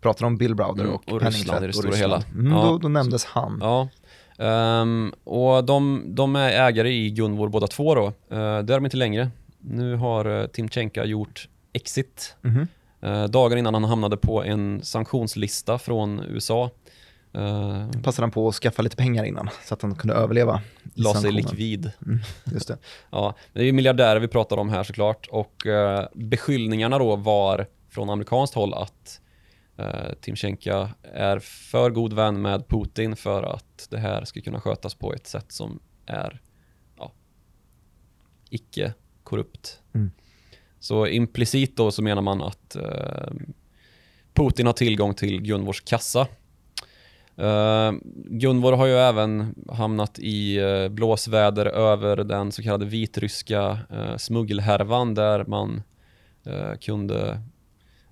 [0.00, 2.22] pratade om Bill Browder Mm, och, och Ryssland i det stora hela.
[2.34, 2.64] Mm, Ja.
[2.64, 3.58] då, då nämndes han.
[3.62, 3.88] Ja.
[4.38, 8.06] Ehm, och de, de är ägare i Gunvor båda två då.
[8.06, 9.30] Uh, det är de inte längre.
[9.60, 12.36] Nu har uh, Timchenka gjort exit.
[12.40, 12.66] Mhm.
[13.04, 16.70] Uh, dagar innan han hamnade på en sanktionslista från USA.
[17.36, 20.62] Uh, Passade han på att skaffa lite pengar innan så att han kunde överleva.
[20.94, 21.90] la sig likvid.
[22.06, 22.18] Mm,
[22.52, 22.78] just det.
[23.10, 27.66] Ja, det är ju miljardärer vi pratar om här såklart och eh, beskyllningarna då var
[27.88, 29.20] från amerikanskt håll att
[29.76, 34.94] eh, Timchenka är för god vän med Putin för att det här ska kunna skötas
[34.94, 36.40] på ett sätt som är
[36.98, 37.12] ja,
[38.50, 39.80] icke korrupt.
[39.94, 40.10] Mm.
[40.80, 43.32] Så implicit då så menar man att eh,
[44.34, 46.26] Putin har tillgång till Gunvors kassa.
[47.40, 47.92] Uh,
[48.24, 55.14] Gunvor har ju även hamnat i uh, blåsväder över den så kallade vitryska uh, smuggelhärvan
[55.14, 55.82] där man
[56.48, 57.40] eh, kunde,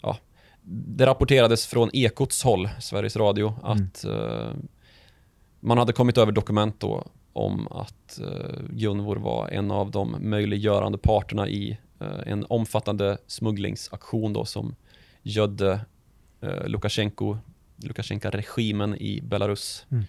[0.02, 0.16] ja,
[0.62, 4.50] det rapporterades från Ekots håll, Sveriges Radio, att eh,
[5.60, 10.98] man hade kommit över dokument då om att uh, Gunvor var en av de möjliggörande
[10.98, 11.78] parterna i
[12.26, 14.74] en omfattande smugglingsaktion då som
[15.22, 15.80] gödde
[16.44, 17.38] uh, Lukasjenko
[17.82, 19.86] Lukasjenko-regimen i Belarus.
[19.90, 20.04] Mm.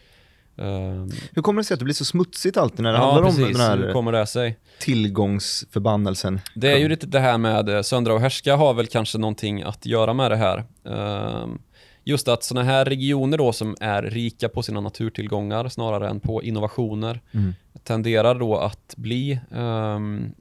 [0.58, 3.24] Ehm, Hur kommer det sig att det blir så smutsigt alltid när det ja, handlar
[3.24, 3.46] precis.
[3.46, 4.58] om den Hur här kommer det sig?
[4.80, 6.40] tillgångsförbannelsen?
[6.56, 9.62] Det är ju lite det här med eh, söndra och härska har väl kanske någonting
[9.64, 10.64] att göra med det här.
[10.86, 11.60] Ehm,
[12.04, 16.44] just att sådana här regioner då som är rika på sina naturtillgångar snarare än på
[16.44, 17.54] innovationer Mm.
[17.84, 20.32] tenderar då att bli ehm,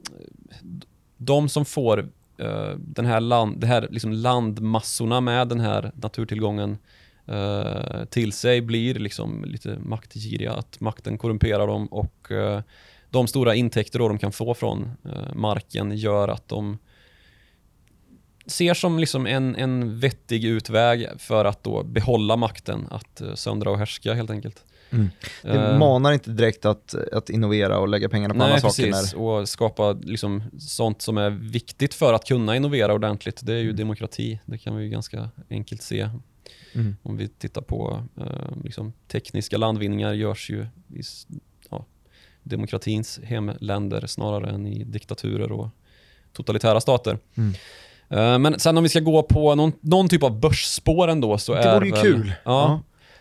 [1.16, 1.98] de som får
[2.38, 6.78] eh, den här, land, det här liksom landmassorna med den här naturtillgången
[7.28, 12.60] eh, till sig blir liksom lite maktgiriga, att makten korrumperar dem och eh,
[13.10, 16.78] de stora intäkter då de kan få från eh, marken gör att de
[18.46, 23.70] ser som liksom en, en vettig utväg för att då behålla makten, att eh, söndra
[23.70, 24.64] och härska helt enkelt.
[24.90, 25.10] Mm.
[25.42, 28.92] Det Eh, manar inte direkt att, att innovera och lägga pengarna på Nej, andra saker.
[28.92, 29.14] precis.
[29.14, 33.40] När, Och skapa liksom sånt som är viktigt för att kunna innovera ordentligt.
[33.42, 34.40] Det är ju demokrati.
[34.44, 36.08] Det kan vi ju ganska enkelt se.
[36.74, 36.96] Mm.
[37.02, 41.02] Om vi tittar på eh, liksom, tekniska landvinningar görs ju i
[41.70, 41.85] ja,
[42.42, 45.68] demokratins hemländer snarare än i diktaturer och
[46.32, 47.18] totalitära stater.
[47.35, 47.54] Mm.
[48.09, 51.54] Eh, men sen om vi ska gå på någon, någon typ av börsspår ändå så
[51.54, 52.32] Det är vore ju väl, kul.
[52.44, 52.80] Ja,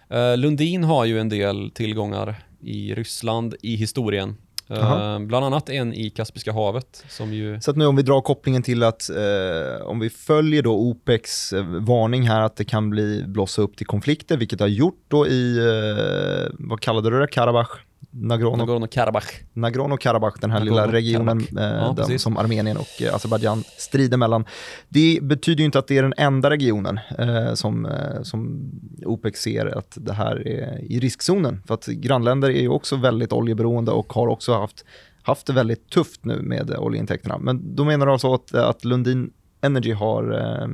[0.10, 4.38] Eh, Lundin har ju en del tillgångar i Ryssland i historien.
[4.70, 5.20] Eh, Aha.
[5.20, 7.62] bland annat en i Kaspiska havet som ju...
[7.62, 11.54] Så att nu om vi drar kopplingen till att eh, om vi följer då OPECs
[11.54, 15.28] eh, varning här att det kan bli blossa upp till konflikter, vilket har gjort då
[15.28, 17.70] i, eh, vad kallade du det, Karabach?
[18.18, 19.26] Nagorno, Nagorno-Karabach.
[19.54, 20.92] Nagorno-Karabach, den här lilla Nagorno-Karabach.
[20.92, 24.46] regionen eh, Ja, den, som Armenien och eh, Azerbajdzjan strider mellan.
[24.90, 28.72] Det betyder ju inte att det är den enda regionen eh, som, eh, som
[29.06, 31.62] OPEC ser att det här är i riskzonen.
[31.68, 34.86] För att grannländer är ju också väldigt oljeberoende och har också haft,
[35.22, 37.38] haft det väldigt tufft nu med oljeintäkterna.
[37.38, 40.68] Men då menar du alltså att, att Lundin Energy har eh,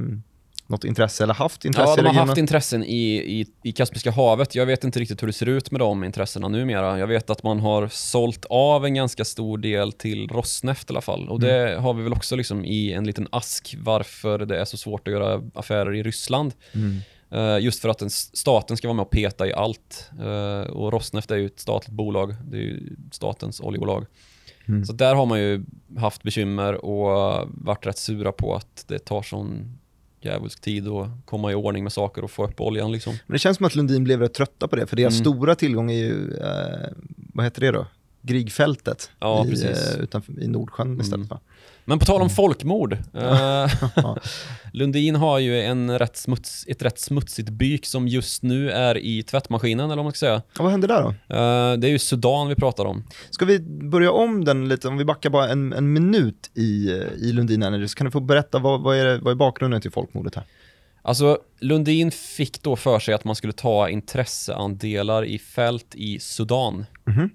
[0.71, 4.55] något intresse eller haft intresse Ja, de har haft intressen i, i, i Kaspiska havet.
[4.55, 6.99] Jag vet inte riktigt hur det ser ut med de intressena numera.
[6.99, 11.01] Jag vet att man har sålt av en ganska stor del till Rosneft i alla
[11.01, 11.29] fall.
[11.29, 14.77] Och det har vi väl också liksom i en liten ask varför det är så
[14.77, 16.53] svårt att göra affärer i Ryssland.
[16.73, 16.97] Mm.
[17.31, 20.09] Eh, just för att den, staten ska vara med och peta i allt.
[20.19, 22.35] Eh, och Rosneft är ju ett statligt bolag.
[22.43, 24.05] Det är ju statens oljebolag.
[24.67, 24.85] Mm.
[24.85, 25.65] Så där har man ju
[25.97, 29.77] haft bekymmer och varit rätt sura på att det tar sån
[30.21, 33.13] djävulsk tid att komma i ordning med saker och få upp oljan liksom.
[33.27, 35.23] Men det känns som att Lundin blev rätt trötta på det, för deras Mm.
[35.25, 36.89] stora tillgång är ju, eh,
[37.33, 37.87] vad heter det då?
[38.21, 41.37] Grigfältet Ja, i, eh, utanför, i Nordsjön istället Mm.
[41.85, 42.97] Men på tal om folkmord.
[43.13, 43.67] Eh.
[44.73, 49.23] Lundin har ju en rätt smuts, ett rätt smutsigt byk som just nu är i
[49.23, 50.41] tvättmaskinen eller vad man ska säga.
[50.57, 51.09] Ja, vad hände där då?
[51.09, 53.03] Eh, det är ju Sudan vi pratar om.
[53.29, 57.31] Ska vi börja om den lite, om vi backar bara en, en minut i, i
[57.33, 59.91] Lundin Energy, så kan du få berätta vad, vad, är, det, vad är bakgrunden till
[59.91, 60.43] folkmordet här?
[61.03, 66.85] Alltså, Lundin fick då för sig att man skulle ta intresseandelar i fält i Sudan.
[67.05, 67.21] Mhm.
[67.21, 67.29] Eh,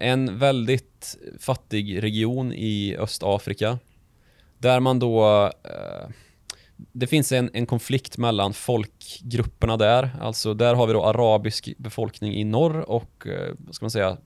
[0.00, 3.78] en väldigt fattig region i Östafrika.
[4.58, 5.44] Där man då...
[5.64, 6.08] eh,
[6.92, 10.10] det finns en, en konflikt mellan folkgrupperna där.
[10.20, 14.16] Alltså där har vi då arabisk befolkning i norr och, eh, vad ska man säga,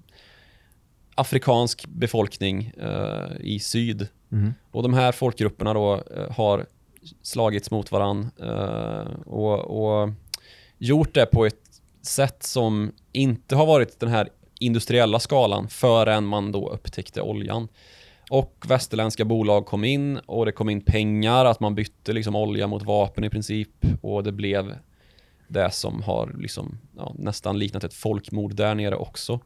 [1.14, 4.08] afrikansk befolkning eh, i syd.
[4.28, 4.54] Mhm.
[4.70, 6.66] Och de här folkgrupperna då eh, har
[7.22, 10.10] slagits mot varann eh, och, och
[10.78, 14.28] gjort det på ett sätt som inte har varit den här
[14.62, 17.68] industriella skalan förrän man då upptäckte oljan.
[18.30, 22.66] Och västerländska bolag kom in och det kom in pengar, att man bytte liksom olja
[22.66, 23.68] mot vapen i princip
[24.02, 24.74] och det blev
[25.48, 29.40] det som har liksom, ja, nästan liknat ett folkmord där nere också.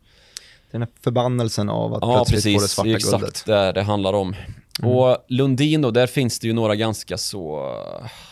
[0.70, 2.72] Den här förbannelsen av att Ja, plötsligt få det precis.
[2.74, 3.42] svarta Det är exakt guldet.
[3.46, 4.34] det det handlar om.
[4.82, 7.74] Och Lundin då, där finns det ju några ganska så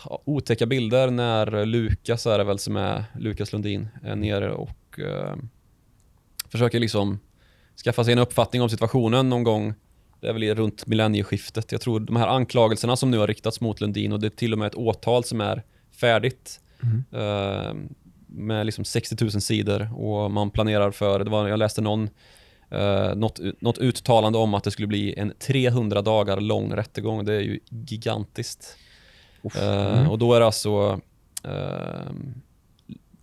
[0.09, 4.99] ja, otäcka bilder när Lukas är det väl som är, Lukas Lundin, är nere och
[4.99, 5.35] eh,
[6.55, 7.19] försöker liksom
[7.83, 9.73] skaffa sig en uppfattning om situationen någon gång.
[10.21, 11.71] Det är väl runt millennieskiftet.
[11.71, 14.53] Jag tror de här anklagelserna som nu har riktats mot Lundin och det är till
[14.53, 16.59] och med ett åtal som är färdigt.
[17.11, 17.73] eh,
[18.27, 22.09] med liksom 60 000 sidor och man planerar för, det var, jag läste någon
[22.73, 27.25] Uh, något, något uttalande om att det skulle bli en 300 dagar lång rättegång.
[27.25, 28.77] Det är ju gigantiskt.
[29.55, 30.09] Mm.
[30.09, 30.99] Och då är det alltså
[31.43, 32.11] eh,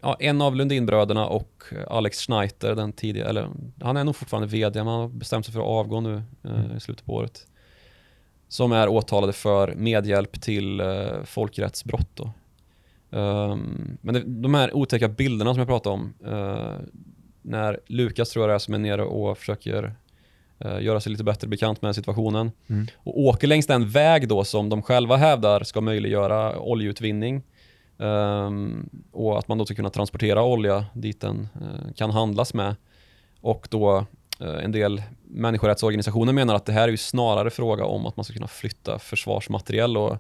[0.03, 3.49] ja, en av Lundinbröderna och Alex Schneider, den tidiga, eller
[3.83, 6.77] han är nog fortfarande VD, men han har bestämt sig för att avgå nu eh,
[6.77, 7.47] i slutet på året.
[8.49, 12.21] Som är åtalade för medhjälp till uh, folkrättsbrott.
[13.11, 16.87] Ehm, men det, de här otäcka bilderna som jag pratade om, eh,
[17.43, 19.95] när Lukas tror jag det är som är nere och försöker
[20.59, 22.87] eh, göra sig lite bättre bekant med situationen Mm.
[22.97, 27.43] och åker längs den väg då som de själva hävdar ska möjliggöra oljeutvinning
[28.03, 32.77] Ehm, och att man då ska kunna transportera olja dit den eh, kan handlas med.
[33.41, 34.07] Och då
[34.41, 38.25] eh, en del människorättsorganisationer menar att det här är ju snarare fråga om att man
[38.25, 40.13] ska kunna flytta försvarsmateriel och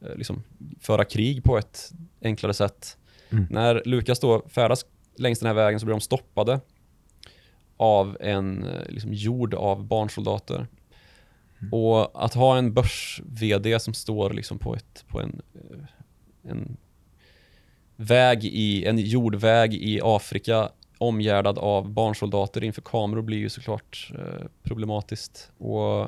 [0.00, 0.42] eh, liksom
[0.80, 2.96] föra krig på ett enklare sätt.
[3.30, 3.46] Mm.
[3.50, 4.84] När Lukas då färdas
[5.16, 6.60] längs den här vägen så blir de stoppade
[7.76, 10.66] av en liksom, jord av barnsoldater.
[11.72, 15.42] Och att ha en börs-VD som står liksom på, ett, på en,
[16.42, 16.76] en
[18.00, 24.46] väg i, en jordväg i Afrika omgärdad av barnsoldater inför kameror blir ju såklart eh,
[24.62, 25.50] problematiskt.
[25.58, 26.00] Och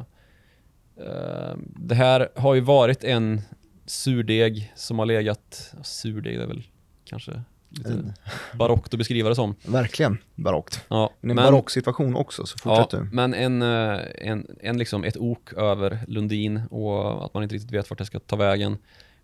[0.97, 3.41] eh, Det här har ju varit en
[3.87, 6.63] surdeg som har legat, ja, surdeg det är väl
[7.05, 8.15] kanske lite
[8.55, 9.55] barockt att beskriva det som.
[9.67, 10.85] Verkligen barockt.
[10.89, 13.17] Ja, Men en barock situation också, så Ja, fortsätt du.
[13.17, 17.73] men en, eh, en, en liksom ett ok över Lundin och att man inte riktigt
[17.73, 18.79] vet vart det ska ta vägen.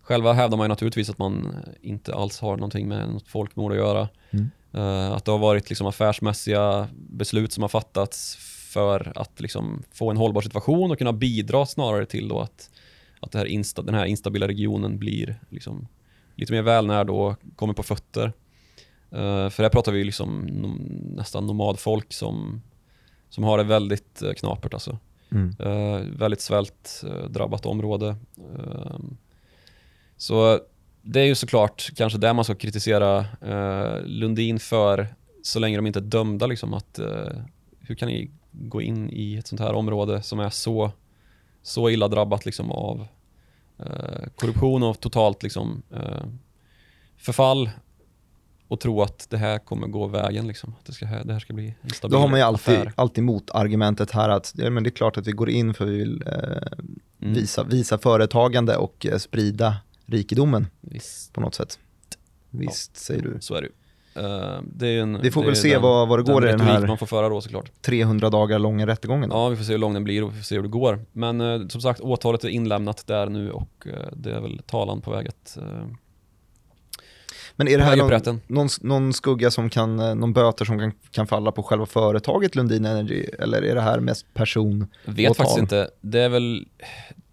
[0.09, 3.77] Själva hävdar man ju naturligtvis att man inte alls har någonting med något folkmord att
[3.77, 4.09] göra.
[4.31, 4.49] Mm.
[4.71, 8.35] Eh, att det har varit liksom affärsmässiga beslut som har fattats
[8.73, 12.69] för att liksom få en hållbar situation och kunna bidra snarare till att,
[13.19, 15.87] att här insta, den här instabila regionen blir liksom
[16.35, 18.33] lite mer välnärd och kommer på fötter.
[19.11, 22.61] Eh, för här pratar vi liksom nom- nästan nomadfolk som,
[23.29, 24.97] som har det väldigt uh, knapert alltså.
[25.31, 25.55] Mm.
[25.59, 28.15] Eh, väldigt svältdrabbat område.
[30.21, 30.59] Så
[31.01, 35.07] det är ju såklart kanske där man ska kritisera eh, Lundin för,
[35.43, 37.37] så länge de inte är dömda, liksom, att eh,
[37.79, 40.91] hur kan ni gå in i ett sånt här område som är så,
[41.63, 43.07] så illa drabbat liksom, av
[43.79, 46.25] eh, korruption och totalt liksom, eh,
[47.17, 47.69] förfall
[48.67, 50.75] och tro att det här kommer gå vägen, liksom.
[50.79, 52.93] att det, ska, det här ska bli en stabil Då har man ju alltid, affär.
[52.95, 55.97] alltid motargumentet här att ja, men det är klart att vi går in för vi
[55.97, 56.79] vill eh,
[57.21, 57.33] Mm.
[57.33, 59.75] visa, visa företagande och eh, sprida
[60.11, 61.33] rikedomen Visst.
[61.33, 61.79] på något sätt.
[62.49, 63.37] Visst, säger du.
[63.41, 63.73] Så är det ju.
[64.25, 66.87] Eh, det är en, Vi får väl se vad- vad det går i den här-
[66.87, 67.71] man får föra då såklart.
[67.81, 69.29] 300 dagar långa rättegången.
[69.29, 69.35] Då.
[69.35, 71.05] Ja, vi får se hur lång den blir och vi får se hur det går.
[71.11, 75.01] Men eh, som sagt, åtalet är inlämnat där nu och eh, det är väl talan
[75.01, 75.57] på väg att...
[77.55, 81.27] Men är det här någon, någon, någon skugga som kan, någon böter som kan, kan
[81.27, 83.25] falla på själva företaget Lundin Energy?
[83.39, 84.87] Eller är det här mest person?
[85.05, 85.89] Jag vet faktiskt inte.
[86.01, 86.65] Det är väl...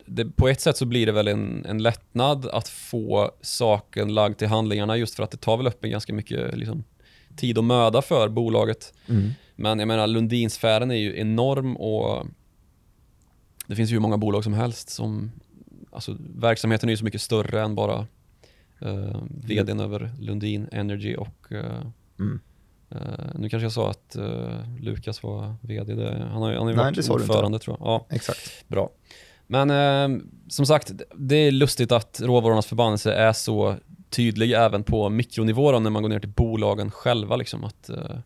[0.07, 4.39] Det, på ett sätt så blir det väl en, en lättnad att få saken lagd
[4.39, 6.85] till handlingarna just för att det tar väl upp en ganska mycket liksom,
[7.37, 8.95] tid och möda för bolaget.
[9.09, 9.31] Mm.
[9.57, 12.27] Men jag menar, Lundinsfären är ju enorm och
[13.67, 15.33] det finns ju hur många bolag som helst som,
[15.91, 18.07] alltså verksamheten är ju så mycket större än bara
[18.83, 22.41] uh, vdn över Lundin Energy och uh, Mm.
[22.91, 22.99] eh,
[23.35, 27.59] nu kanske jag sa att uh, Lukas var vd, det, han har ju, varit ordförande
[27.59, 27.89] tror jag.
[27.89, 28.69] Ja, Exakt.
[28.69, 28.91] bra.
[29.47, 33.77] Men eh, som sagt, det är lustigt att råvarornas förbannelse är så
[34.11, 37.37] tydlig även på mikronivå då, när man går ner till bolagen själva.
[37.37, 38.19] Liksom, att, eh,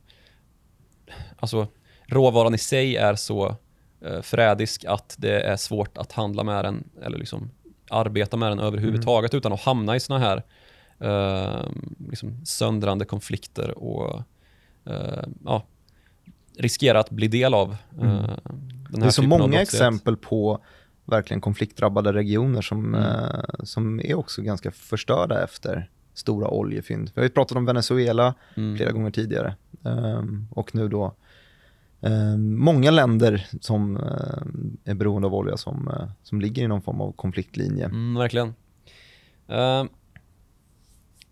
[1.37, 1.66] alltså,
[2.07, 3.57] råvaran i sig är så
[4.05, 7.51] eh, förrädisk att det är svårt att handla med den eller liksom
[7.91, 10.43] arbeta med den överhuvudtaget utan att hamna i såna här
[11.01, 11.68] eh,
[12.11, 14.23] liksom söndrande konflikter och
[14.87, 15.62] eh, ja,
[16.59, 18.23] riskera att bli del av eh, Mm.
[18.91, 20.64] den här Det är så många exempel på
[21.11, 23.03] verkligen konfliktdrabbade regioner som, Mm.
[23.05, 27.11] eh, som är också ganska förstörda efter stora oljefynd.
[27.15, 28.77] Vi har ju pratat om Venezuela Mm.
[28.77, 29.57] flera gånger tidigare.
[29.85, 31.15] Ehm, och nu då
[32.01, 36.83] ehm, många länder som ehm, är beroende av olja som, eh, som ligger i någon
[36.83, 37.85] form av konfliktlinje.
[37.85, 38.55] Mm, verkligen.
[39.51, 39.85] Uh,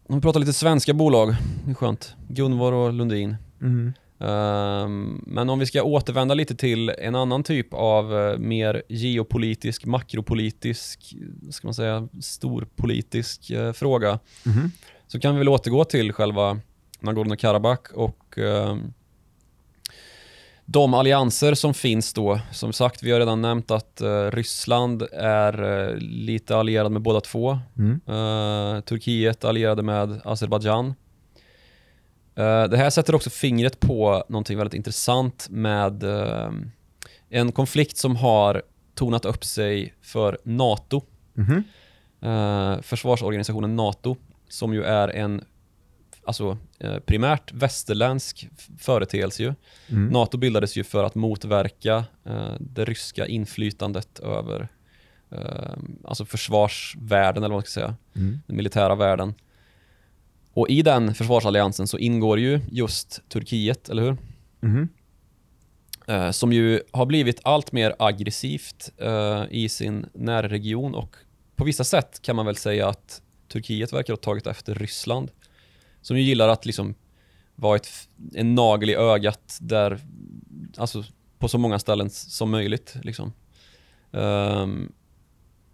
[0.07, 2.15] om vi pratar lite svenska bolag, det är skönt.
[2.29, 3.37] Gunvor och Lundin.
[3.61, 3.93] Mm.
[4.21, 9.85] Ehm, men om vi ska återvända lite till en annan typ av eh, mer geopolitisk,
[9.85, 11.15] makropolitisk,
[11.51, 14.71] ska man säga, storpolitisk eh, fråga Mhm.
[15.07, 16.61] så kan vi väl återgå till själva
[17.01, 18.93] Nagorno-Karabach och ehm,
[20.65, 22.41] de allianser som finns då.
[22.53, 27.21] Som sagt, vi har redan nämnt att eh, Ryssland är eh, lite allierad med båda
[27.21, 27.59] två.
[27.79, 28.01] Mm.
[28.07, 30.95] Eh, Turkiet allierade med Azerbajdzjan.
[32.39, 36.51] Eh, det här sätter också fingret på någonting väldigt intressant med eh,
[37.29, 38.63] en konflikt som har
[38.95, 41.03] tonat upp sig för NATO,
[41.35, 41.63] Mhm.
[42.23, 44.17] eh, försvarsorganisationen NATO,
[44.49, 45.45] som ju är en
[46.25, 46.59] alltså,
[47.07, 49.43] primärt västerländsk företeelse.
[49.43, 49.55] Ju.
[49.89, 50.09] Mm.
[50.09, 52.05] NATO bildades ju för att motverka
[52.61, 54.69] det ryska inflytandet över
[56.05, 58.41] alltså försvarsvärlden, eller vad man ska säga Mm.
[58.47, 59.35] den militära världen.
[60.59, 64.17] Och i den försvarsalliansen så ingår ju just Turkiet, eller hur?
[66.07, 71.17] Eh, som ju har blivit allt mer aggressivt eh, i sin närregion och
[71.57, 75.31] på vissa sätt kan man väl säga att Turkiet verkar ha tagit efter Ryssland.
[76.01, 76.95] Som ju gillar att liksom
[77.55, 80.01] vara ett, en nagel i ögat där,
[80.77, 81.05] alltså
[81.39, 82.97] på så många ställen som möjligt.
[83.03, 83.33] Liksom.
[84.13, 84.93] Ehm,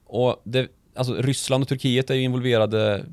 [0.04, 3.04] och det, alltså Ryssland och Turkiet är ju involverade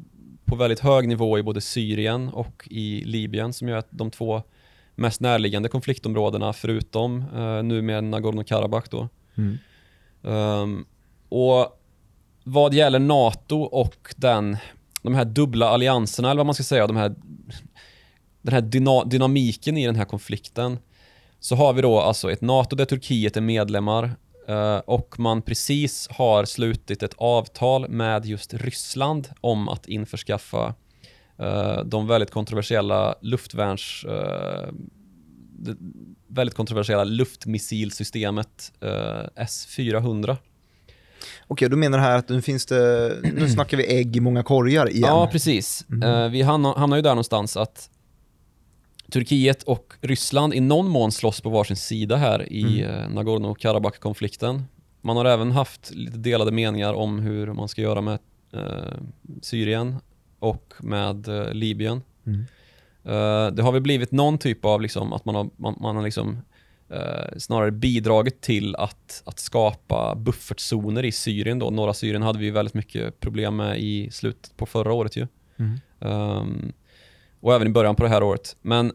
[0.51, 4.41] på väldigt hög nivå i både Syrien och i Libyen som ju är de två
[4.95, 9.09] mest närliggande konfliktområdena förutom eh, nu med Nagorno-Karabach då.
[9.35, 9.57] Mm.
[10.23, 10.85] Ehm,
[11.29, 11.81] och
[12.43, 14.57] vad gäller NATO och den,
[15.01, 17.15] de här dubbla allianserna, eller vad man ska säga, de här,
[18.41, 20.79] den här dyna, dynamiken i den här konflikten,
[21.39, 24.11] så har vi då alltså ett NATO där Turkiet är medlemmar
[24.51, 30.75] eh, och man precis har slutit ett avtal med just Ryssland om att införskaffa
[31.39, 34.05] eh, de väldigt kontroversiella luftvärns...
[35.63, 35.75] det
[36.33, 40.37] väldigt kontroversiella luftmissilsystemet eh, S-400.
[41.47, 44.43] Okej, då menar du här att nu finns det, nu snackar vi ägg i många
[44.43, 45.03] korgar igen.
[45.07, 45.85] Ja, precis.
[46.03, 47.89] Eh, vi hamnar, hamnar ju där någonstans att
[49.11, 54.63] Turkiet och Ryssland i någon mån slåss på varsin sida här i eh, Nagorno-Karabach-konflikten.
[55.01, 58.19] Man har även haft lite delade meningar om hur man ska göra med
[58.53, 58.93] eh,
[59.41, 59.95] Syrien
[60.39, 62.01] och med eh, Libyen.
[62.25, 62.45] Mm.
[63.03, 66.03] Eh, det har väl blivit någon typ av liksom, att man har, man, man har
[66.03, 66.41] liksom,
[66.89, 71.59] eh, snarare bidragit till att, att skapa buffertzoner i Syrien.
[71.59, 71.69] Då.
[71.69, 75.15] Norra Syrien hade vi väldigt mycket problem med i slutet på förra året.
[75.15, 75.27] Ju.
[75.57, 75.79] Mm.
[75.99, 76.71] Ehm,
[77.39, 78.55] och även i början på det här året.
[78.61, 78.91] Men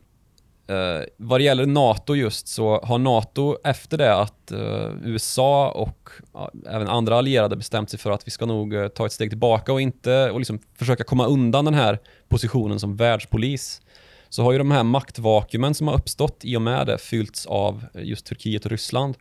[0.71, 6.11] uh, vad det gäller NATO just så har NATO efter det att eh, USA och
[6.33, 9.31] ja, även andra allierade bestämt sig för att vi ska nog eh, ta ett steg
[9.31, 11.99] tillbaka och inte och liksom försöka komma undan den här
[12.29, 13.83] positionen som världspolis.
[14.29, 17.85] Så har ju de här maktvakuumen som har uppstått i och med det fyllts av
[17.95, 19.15] just Turkiet och Ryssland.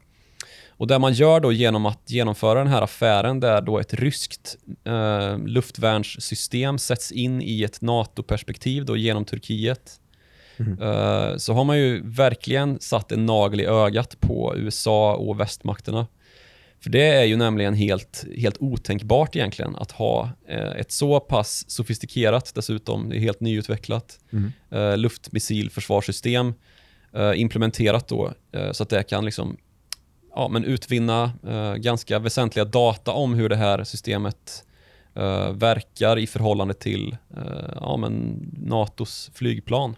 [0.78, 4.58] Och det man gör då genom att genomföra den här affären där då ett ryskt
[4.84, 10.00] eh, luftvärnssystem sätts in i ett NATO-perspektiv då genom Turkiet
[10.60, 16.08] eh, så har man ju verkligen satt en nagel i ögat på USA och västmakterna.
[16.80, 21.66] För det är ju nämligen helt, helt otänkbart egentligen att ha eh, ett så pass
[21.72, 24.51] sofistikerat, dessutom, det är helt nyutvecklat, Mm.
[24.72, 26.53] eh, luftmissilförsvarssystem
[27.14, 29.58] eh, implementerat då eh, så att det kan liksom
[30.36, 34.64] ja, men utvinna eh, ganska väsentliga data om hur det här systemet
[35.53, 37.18] verkar i förhållande till
[37.76, 39.95] ja, men NATOs flygplan.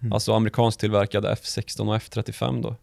[0.00, 0.12] Mm.
[0.12, 2.76] Alltså amerikanskt tillverkade F16 och F35 då.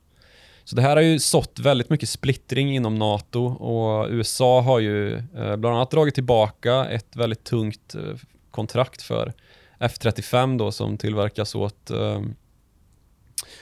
[0.64, 5.16] Så det här har ju sått väldigt mycket splittring inom NATO och USA har ju
[5.16, 8.16] eh, bland annat dragit tillbaka ett väldigt tungt eh,
[8.52, 9.34] kontrakt för
[9.80, 12.22] F35 då som tillverkas åt eh,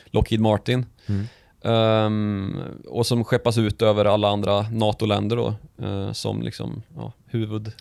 [0.06, 0.86] Lockheed Martin.
[1.06, 1.28] Mm.
[1.66, 5.54] Ehm, och som skeppas ut över alla andra NATO-länder då
[5.86, 7.72] eh, som liksom ja, huvud,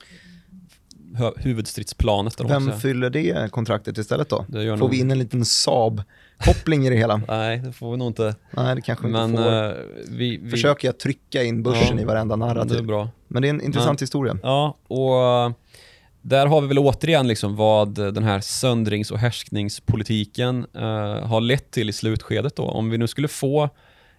[1.37, 2.39] huvudstridsplanet.
[2.39, 4.45] man Vem fyller det kontraktet istället då?
[4.53, 7.17] Får nog- vi in en liten Saab-koppling i det hela?
[7.29, 8.35] Nej, det får vi nog inte.
[8.51, 9.53] Nej, det kanske vi Men inte får.
[9.53, 9.73] eh,
[10.09, 12.85] vi, vi Försöker jag trycka in börsen Ja, i varenda Det är narrativ.
[12.87, 13.09] bra.
[13.29, 14.39] Men det är en intressant Men- historia.
[14.43, 15.53] Ja, och eh,
[16.23, 21.71] där har vi väl återigen liksom vad den här söndrings och härskningspolitiken eh, har lett
[21.71, 22.57] till i slutskedet.
[22.57, 22.63] Då.
[22.63, 23.69] Om vi nu skulle få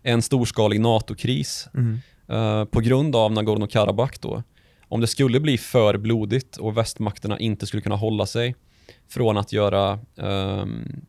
[0.03, 1.99] en storskalig NATO-kris Mm.
[2.29, 4.43] eh, på grund av Nagorno-Karabach då.
[4.87, 8.55] Om det skulle bli för blodigt och västmakterna inte skulle kunna hålla sig
[9.07, 11.05] från att göra, um,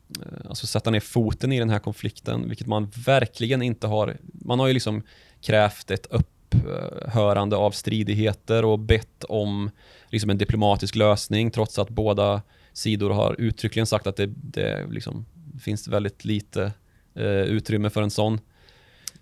[0.48, 4.16] alltså sätta ner foten i den här konflikten, vilket man verkligen inte har.
[4.32, 5.02] Man har ju liksom
[5.40, 9.70] krävt ett upphörande av stridigheter och bett om
[10.08, 15.26] liksom en diplomatisk lösning trots att båda sidor har uttryckligen sagt att det, det liksom
[15.60, 16.72] finns väldigt lite
[17.16, 18.40] uh, utrymme för en sån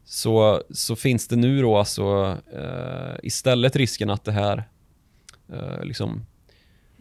[0.05, 4.65] så, så finns det nu då alltså eh, istället risken att det här
[5.53, 6.27] eh, liksom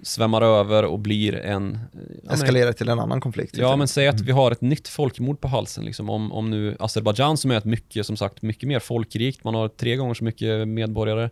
[0.03, 1.73] svämmar över och blir en...
[1.73, 1.79] eh,
[2.23, 3.57] ja, Eskalerar till en annan konflikt.
[3.57, 5.85] Ja, men säg att vi har ett nytt folkmord på halsen.
[5.85, 6.09] Liksom.
[6.09, 9.67] Om, om nu Azerbajdzjan som är ett mycket, som sagt, mycket mer folkrikt, man har
[9.67, 11.29] tre gånger så mycket medborgare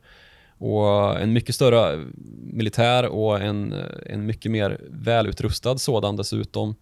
[0.57, 2.05] och en mycket större
[2.43, 6.75] militär och en, en mycket mer välutrustad sådan dessutom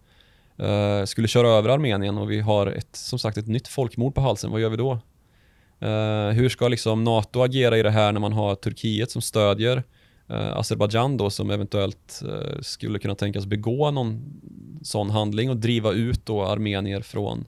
[0.60, 4.20] eh, skulle köra över Armenien och vi har ett, som sagt ett nytt folkmord på
[4.20, 4.92] halsen, vad gör vi då?
[5.80, 9.82] Eh, hur ska liksom NATO agera i det här när man har Turkiet som stödjer
[10.28, 14.40] eh, Azerbajdzjan då som eventuellt eh, skulle kunna tänkas begå någon
[14.82, 17.44] sån handling och driva ut då armenier från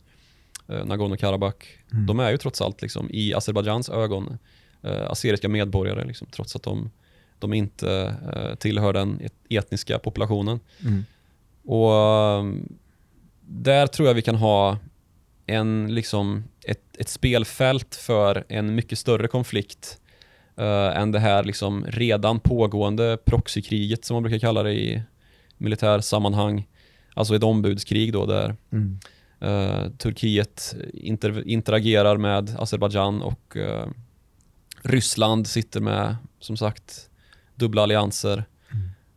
[0.68, 1.64] eh, Nagorno-Karabach.
[1.92, 2.06] Mm.
[2.06, 4.38] De är ju trots allt liksom, i Azerbajdzjans ögon
[4.82, 6.90] eh, assyriska medborgare liksom, trots att de,
[7.38, 10.60] de inte eh, tillhör den et- etniska populationen.
[10.80, 11.04] Mm.
[11.64, 11.90] Och
[12.38, 12.68] um,
[13.54, 14.78] där tror jag vi kan ha
[15.46, 20.00] en, liksom, ett, ett spelfält för en mycket större konflikt
[20.56, 25.02] eh, än det här liksom redan pågående proxykriget som man brukar kalla det i
[25.58, 26.68] militärsammanhang.
[27.14, 28.98] Alltså ett ombudskrig då där Mm.
[29.40, 33.86] eh, Turkiet inter, interagerar med Azerbajdzjan och eh,
[34.82, 37.10] Ryssland sitter med, som sagt,
[37.54, 38.44] dubbla allianser.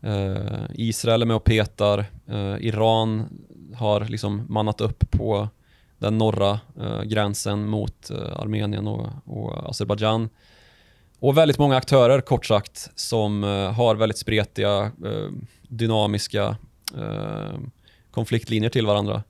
[0.02, 2.06] Eh, Israel är med och petar.
[2.60, 3.30] Iran
[3.74, 5.50] har liksom mannat upp på
[5.98, 10.30] den norra eh, gränsen mot eh, Armenien och, och Azerbajdzjan.
[11.20, 15.30] Och väldigt många aktörer, kort sagt, som eh, har väldigt spretiga, eh,
[15.68, 16.58] dynamiska
[16.98, 17.60] eh,
[18.12, 19.24] konfliktlinjer till varandra.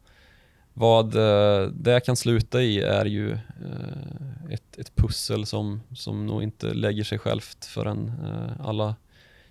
[0.74, 6.44] Vad eh, det kan sluta i är ju eh, ett, ett pussel som, som nog
[6.44, 8.96] inte lägger sig självt förrän eh, alla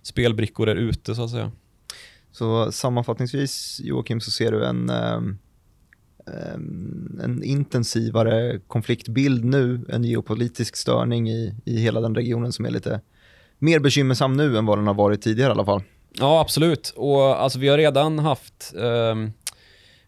[0.01, 1.51] spelbrickor är ute så att säga.
[2.35, 5.21] Så sammanfattningsvis Joakim så ser du en, eh,
[7.23, 13.01] en intensivare konfliktbild nu, en geopolitisk störning i, i hela den regionen som är lite
[13.59, 15.83] mer bekymmersam nu än vad den har varit tidigare i alla fall.
[16.13, 16.93] Ja, absolut.
[16.95, 19.31] Och alltså, vi har redan haft ehm,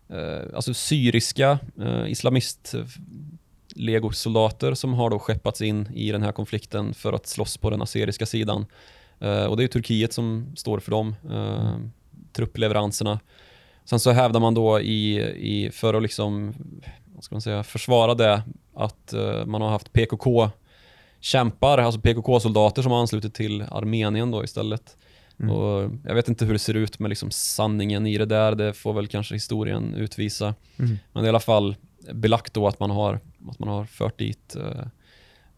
[0.09, 2.75] eh, alltså syriska eh, islamist
[3.75, 7.81] legosoldater som har då skeppats in i den här konflikten för att slåss på den
[7.81, 8.65] assyriska sidan.
[9.19, 11.15] Eh, och det är Turkiet som står för dem.
[11.29, 11.77] eh,
[12.37, 13.19] truppleveranserna.
[13.85, 16.53] Sen så hävdar man då i, i för att liksom,
[17.15, 20.49] vad ska man säga, försvara det att eh, man har haft PKK
[21.19, 24.97] kämpar, alltså PKK-soldater som har anslutit till Armenien då istället.
[25.39, 25.55] Mm.
[25.55, 28.73] Och jag vet inte hur det ser ut med liksom sanningen i det där, det
[28.73, 30.55] får väl kanske historien utvisa.
[30.79, 30.97] Mm.
[31.13, 31.75] Men det är i alla fall
[32.13, 33.19] belagt då att man har,
[33.49, 34.87] att man har fört dit uh,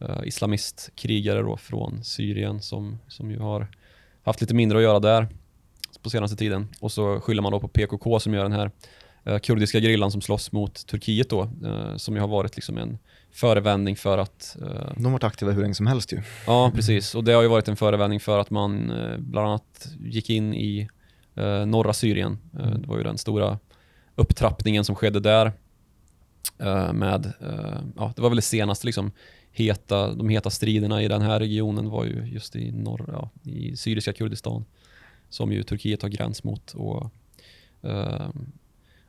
[0.10, 3.68] uh, islamistkrigare då från Syrien som, som ju har
[4.24, 5.28] haft lite mindre att göra där
[6.04, 6.68] på senaste tiden.
[6.82, 8.72] Och så skyller man då på PKK som gör den här
[9.28, 11.50] uh, kurdiska grillan som slåss mot Turkiet då,
[11.98, 12.98] som ju har varit liksom en
[13.32, 14.58] förevändning för att...
[14.62, 16.22] Uh, De har varit aktiva hur länge som helst ju.
[16.48, 17.16] Ja, precis.
[17.16, 20.90] Och det har ju varit en förevändning för att man bland annat gick in i
[21.66, 22.38] norra Syrien.
[22.60, 22.82] Mm.
[22.82, 23.60] Det var ju den stora
[24.16, 25.52] upptrappningen som skedde där.
[26.94, 27.34] med,
[27.96, 29.12] ja, det var väl det senaste liksom,
[29.52, 33.76] heta, de heta striderna i den här regionen var ju just i, norr, ja, i
[33.76, 34.66] syriska Kurdistan.
[35.30, 37.12] Som ju Turkiet har gräns mot och
[37.82, 38.30] eh,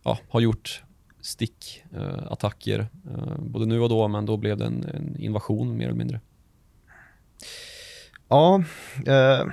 [0.02, 0.82] ja, har gjort
[1.20, 5.98] stickattacker eh, både nu och då, men då blev det en, en invasion mer eller
[5.98, 6.20] mindre.
[8.28, 8.64] Ja,
[9.06, 9.44] eh,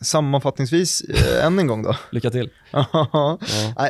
[0.00, 1.96] sammanfattningsvis eh, än en gång då.
[2.10, 2.50] Lycka till.
[2.72, 3.38] ja.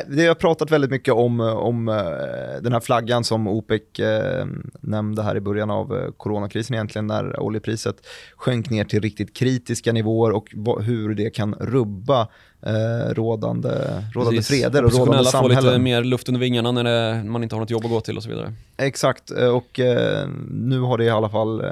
[0.07, 4.45] Det har pratat väldigt mycket om, om eh, den här flaggan som OPEC eh,
[4.81, 7.95] nämnde här i början av eh, coronakrisen egentligen när oljepriset
[8.35, 10.49] sjönk ner till riktigt kritiska nivåer och
[10.81, 12.27] hur det kan rubba
[12.61, 13.69] eh, rådande,
[14.13, 15.63] rådande freder och rådande samhällen.
[15.63, 18.01] få lite mer luft under vingarna när det, man inte har något jobb att gå
[18.01, 18.53] till och så vidare.
[18.77, 21.63] Exakt, och eh, nu har det i alla fall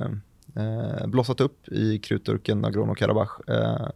[0.58, 3.50] eh, blossat upp i krutturken Nagorno-Karabach.
[3.50, 3.88] Eh,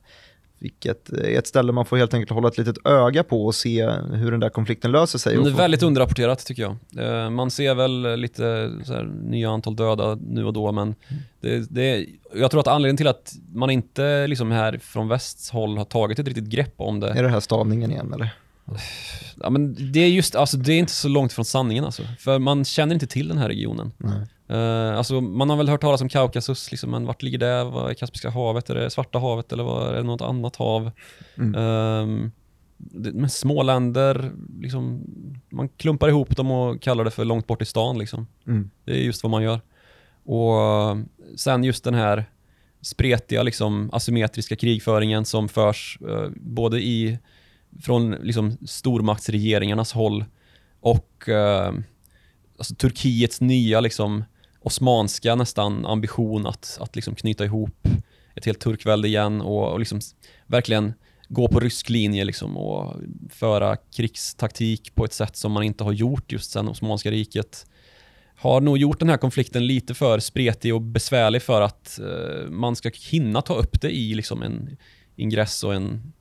[0.61, 3.89] vilket är ett ställe man får helt enkelt hålla ett litet öga på och se
[3.91, 5.37] hur den där konflikten löser sig.
[5.37, 6.75] Det är väldigt underrapporterat tycker jag.
[6.97, 10.95] Eh, man ser väl lite så nya antal döda nu och då, men
[11.41, 12.05] det, det,
[12.35, 16.19] jag tror att anledningen till att man inte liksom här från västs håll har tagit
[16.19, 17.09] ett riktigt grepp om det.
[17.09, 18.29] Är det här stavningen igen eller?
[19.35, 22.03] Ja, men det är just, alltså det är inte så långt från sanningen alltså.
[22.19, 23.91] För man känner inte till den här regionen.
[23.97, 24.27] Nej.
[24.51, 27.63] Uh, alltså, man har väl hört talas om Kaukasus, liksom, men vart ligger det?
[27.63, 28.69] Vad är Kaspiska havet?
[28.69, 30.91] Är det Svarta havet eller vad, är det något annat hav?
[31.37, 31.55] Mm.
[31.55, 32.29] Uh,
[33.13, 34.31] med små länder,
[34.61, 35.03] liksom,
[35.49, 37.97] man klumpar ihop dem och kallar det för långt bort i stan.
[37.97, 38.27] Liksom.
[38.47, 38.69] Mm.
[38.85, 39.61] Det är just vad man gör.
[40.23, 40.97] Och
[41.35, 42.25] sen just den här
[42.81, 47.17] spretiga, liksom, asymmetriska krigföringen som förs uh, både i,
[47.81, 50.25] från liksom, stormaktsregeringarnas håll
[50.79, 51.79] och uh,
[52.57, 54.23] alltså, Turkiets nya liksom,
[54.61, 57.87] osmanska nästan ambition att, att liksom knyta ihop
[58.35, 59.99] ett helt turkvälde igen och, och liksom
[60.47, 60.93] verkligen
[61.27, 62.95] gå på rysk linje liksom och
[63.29, 67.65] föra krigstaktik på ett sätt som man inte har gjort just sen Osmanska riket.
[68.35, 72.75] Har nog gjort den här konflikten lite för spretig och besvärlig för att uh, man
[72.75, 74.77] ska hinna ta upp det i liksom en
[75.15, 76.13] ingress och en...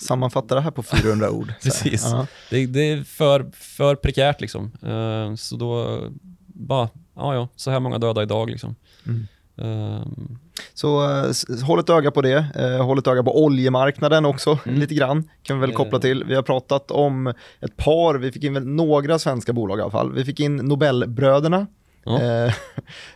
[0.00, 1.52] Sammanfatta det här på 400 ord.
[1.62, 2.06] Precis.
[2.06, 2.26] Uh -huh.
[2.50, 4.72] det, det, är för, för prekärt liksom.
[4.84, 6.00] Uh, så då
[6.58, 8.74] bara ja, ja, så här många döda idag liksom.
[9.06, 9.26] Mm.
[9.56, 10.38] Um.
[10.74, 12.46] Så uh, håll ett öga på det.
[12.60, 14.80] Uh, håll ett öga på oljemarknaden också, mm.
[14.80, 15.28] lite grann.
[15.42, 16.24] Kan vi väl koppla till.
[16.24, 17.26] Vi har pratat om
[17.60, 20.12] ett par, vi fick in några svenska bolag i alla fall.
[20.12, 21.66] Vi fick in Nobelbröderna
[22.04, 22.22] Ja.
[22.22, 22.52] Eh,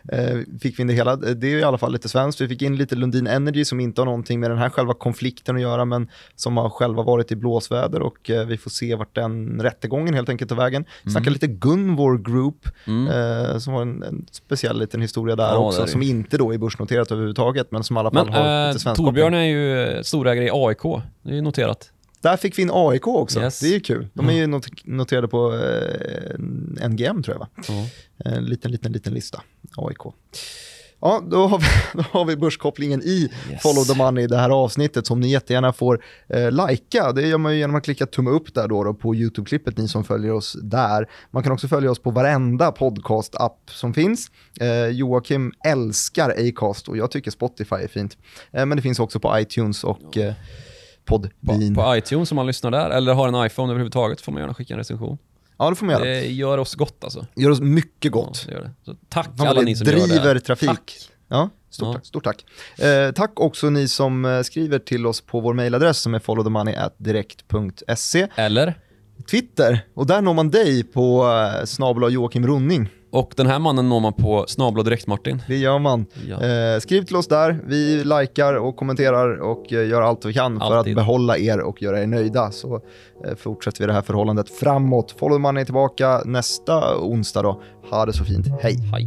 [0.18, 1.16] eh, fick vi in det hela.
[1.16, 2.40] Det är i alla fall lite svenskt.
[2.40, 5.56] Vi fick in lite Lundin Energy som inte har någonting med den här själva konflikten
[5.56, 9.14] att göra men som har själva varit i blåsväder och eh, vi får se vart
[9.14, 10.84] den rättegången helt enkelt tar vägen.
[11.02, 11.12] Mm.
[11.12, 13.60] Snacka lite Gunvor Group mm.
[13.60, 17.12] som har en, en, speciell liten historia där ja, också som inte då är börsnoterat
[17.12, 20.50] överhuvudtaget men som i alla fall men, har lite svensk Torbjörn är ju storägare i
[20.52, 20.82] AIK,
[21.22, 21.91] det är ju noterat.
[22.22, 23.60] Där fick vi in AIK också, yes.
[23.60, 24.08] det är ju kul.
[24.14, 27.48] De är ju not noterade på eh, NGM tror jag va?
[27.68, 27.86] Mm.
[28.24, 29.42] En liten, liten, liten lista,
[29.76, 30.14] AIK.
[31.04, 31.66] Ja, då har vi,
[32.02, 33.62] då har vi börskopplingen i yes.
[33.62, 37.12] Follow the Money i det här avsnittet som ni jättegärna får eh, likea.
[37.12, 39.88] Det gör man ju genom att klicka tumme upp där då, då på YouTube-klippet, ni
[39.88, 41.08] som följer oss där.
[41.30, 44.30] Man kan också följa oss på varenda podcast-app som finns.
[44.60, 48.16] Eh, Joakim älskar Acast och jag tycker Spotify är fint.
[48.52, 50.34] Eh, men det finns också på iTunes och eh,
[51.04, 51.74] Podbean.
[51.74, 54.54] På, på iTunes om man lyssnar där, eller har en iPhone överhuvudtaget får man gärna
[54.54, 55.18] skicka en recension.
[55.58, 56.04] Ja, det får man göra.
[56.04, 57.26] Det gör oss gott alltså.
[57.36, 58.44] Gör oss mycket gott.
[58.48, 58.70] Ja, det gör det.
[58.84, 60.40] Så tack man alla ni som driver gör det.
[60.40, 60.68] trafik.
[60.68, 60.92] Tack.
[61.28, 61.50] Ja.
[61.70, 61.92] Stort Ja.
[61.94, 62.06] tack.
[62.06, 62.44] Stort tack.
[62.78, 68.28] Eh, tack också ni som eh, skriver till oss på vår mejladress som är followthemoney.direkt.se.
[68.36, 68.74] Eller?
[69.30, 71.24] Twitter, och där når man dig på
[71.58, 72.88] eh, snabel Joakim Ronning.
[73.12, 75.42] Och den här mannen når man på snabla direkt Martin.
[75.48, 76.06] Det gör man.
[76.28, 76.42] Ja.
[76.42, 80.60] Eh, skriv till oss där, vi likar och kommenterar och eh, gör allt vi kan
[80.60, 80.92] för Alltid.
[80.92, 82.50] att behålla er och göra er nöjda.
[82.50, 82.74] Så
[83.26, 85.14] eh, fortsätter vi det här förhållandet framåt.
[85.18, 87.62] Follow Money är tillbaka nästa onsdag då.
[87.90, 88.76] Ha det så fint, hej!
[88.92, 89.06] Hej.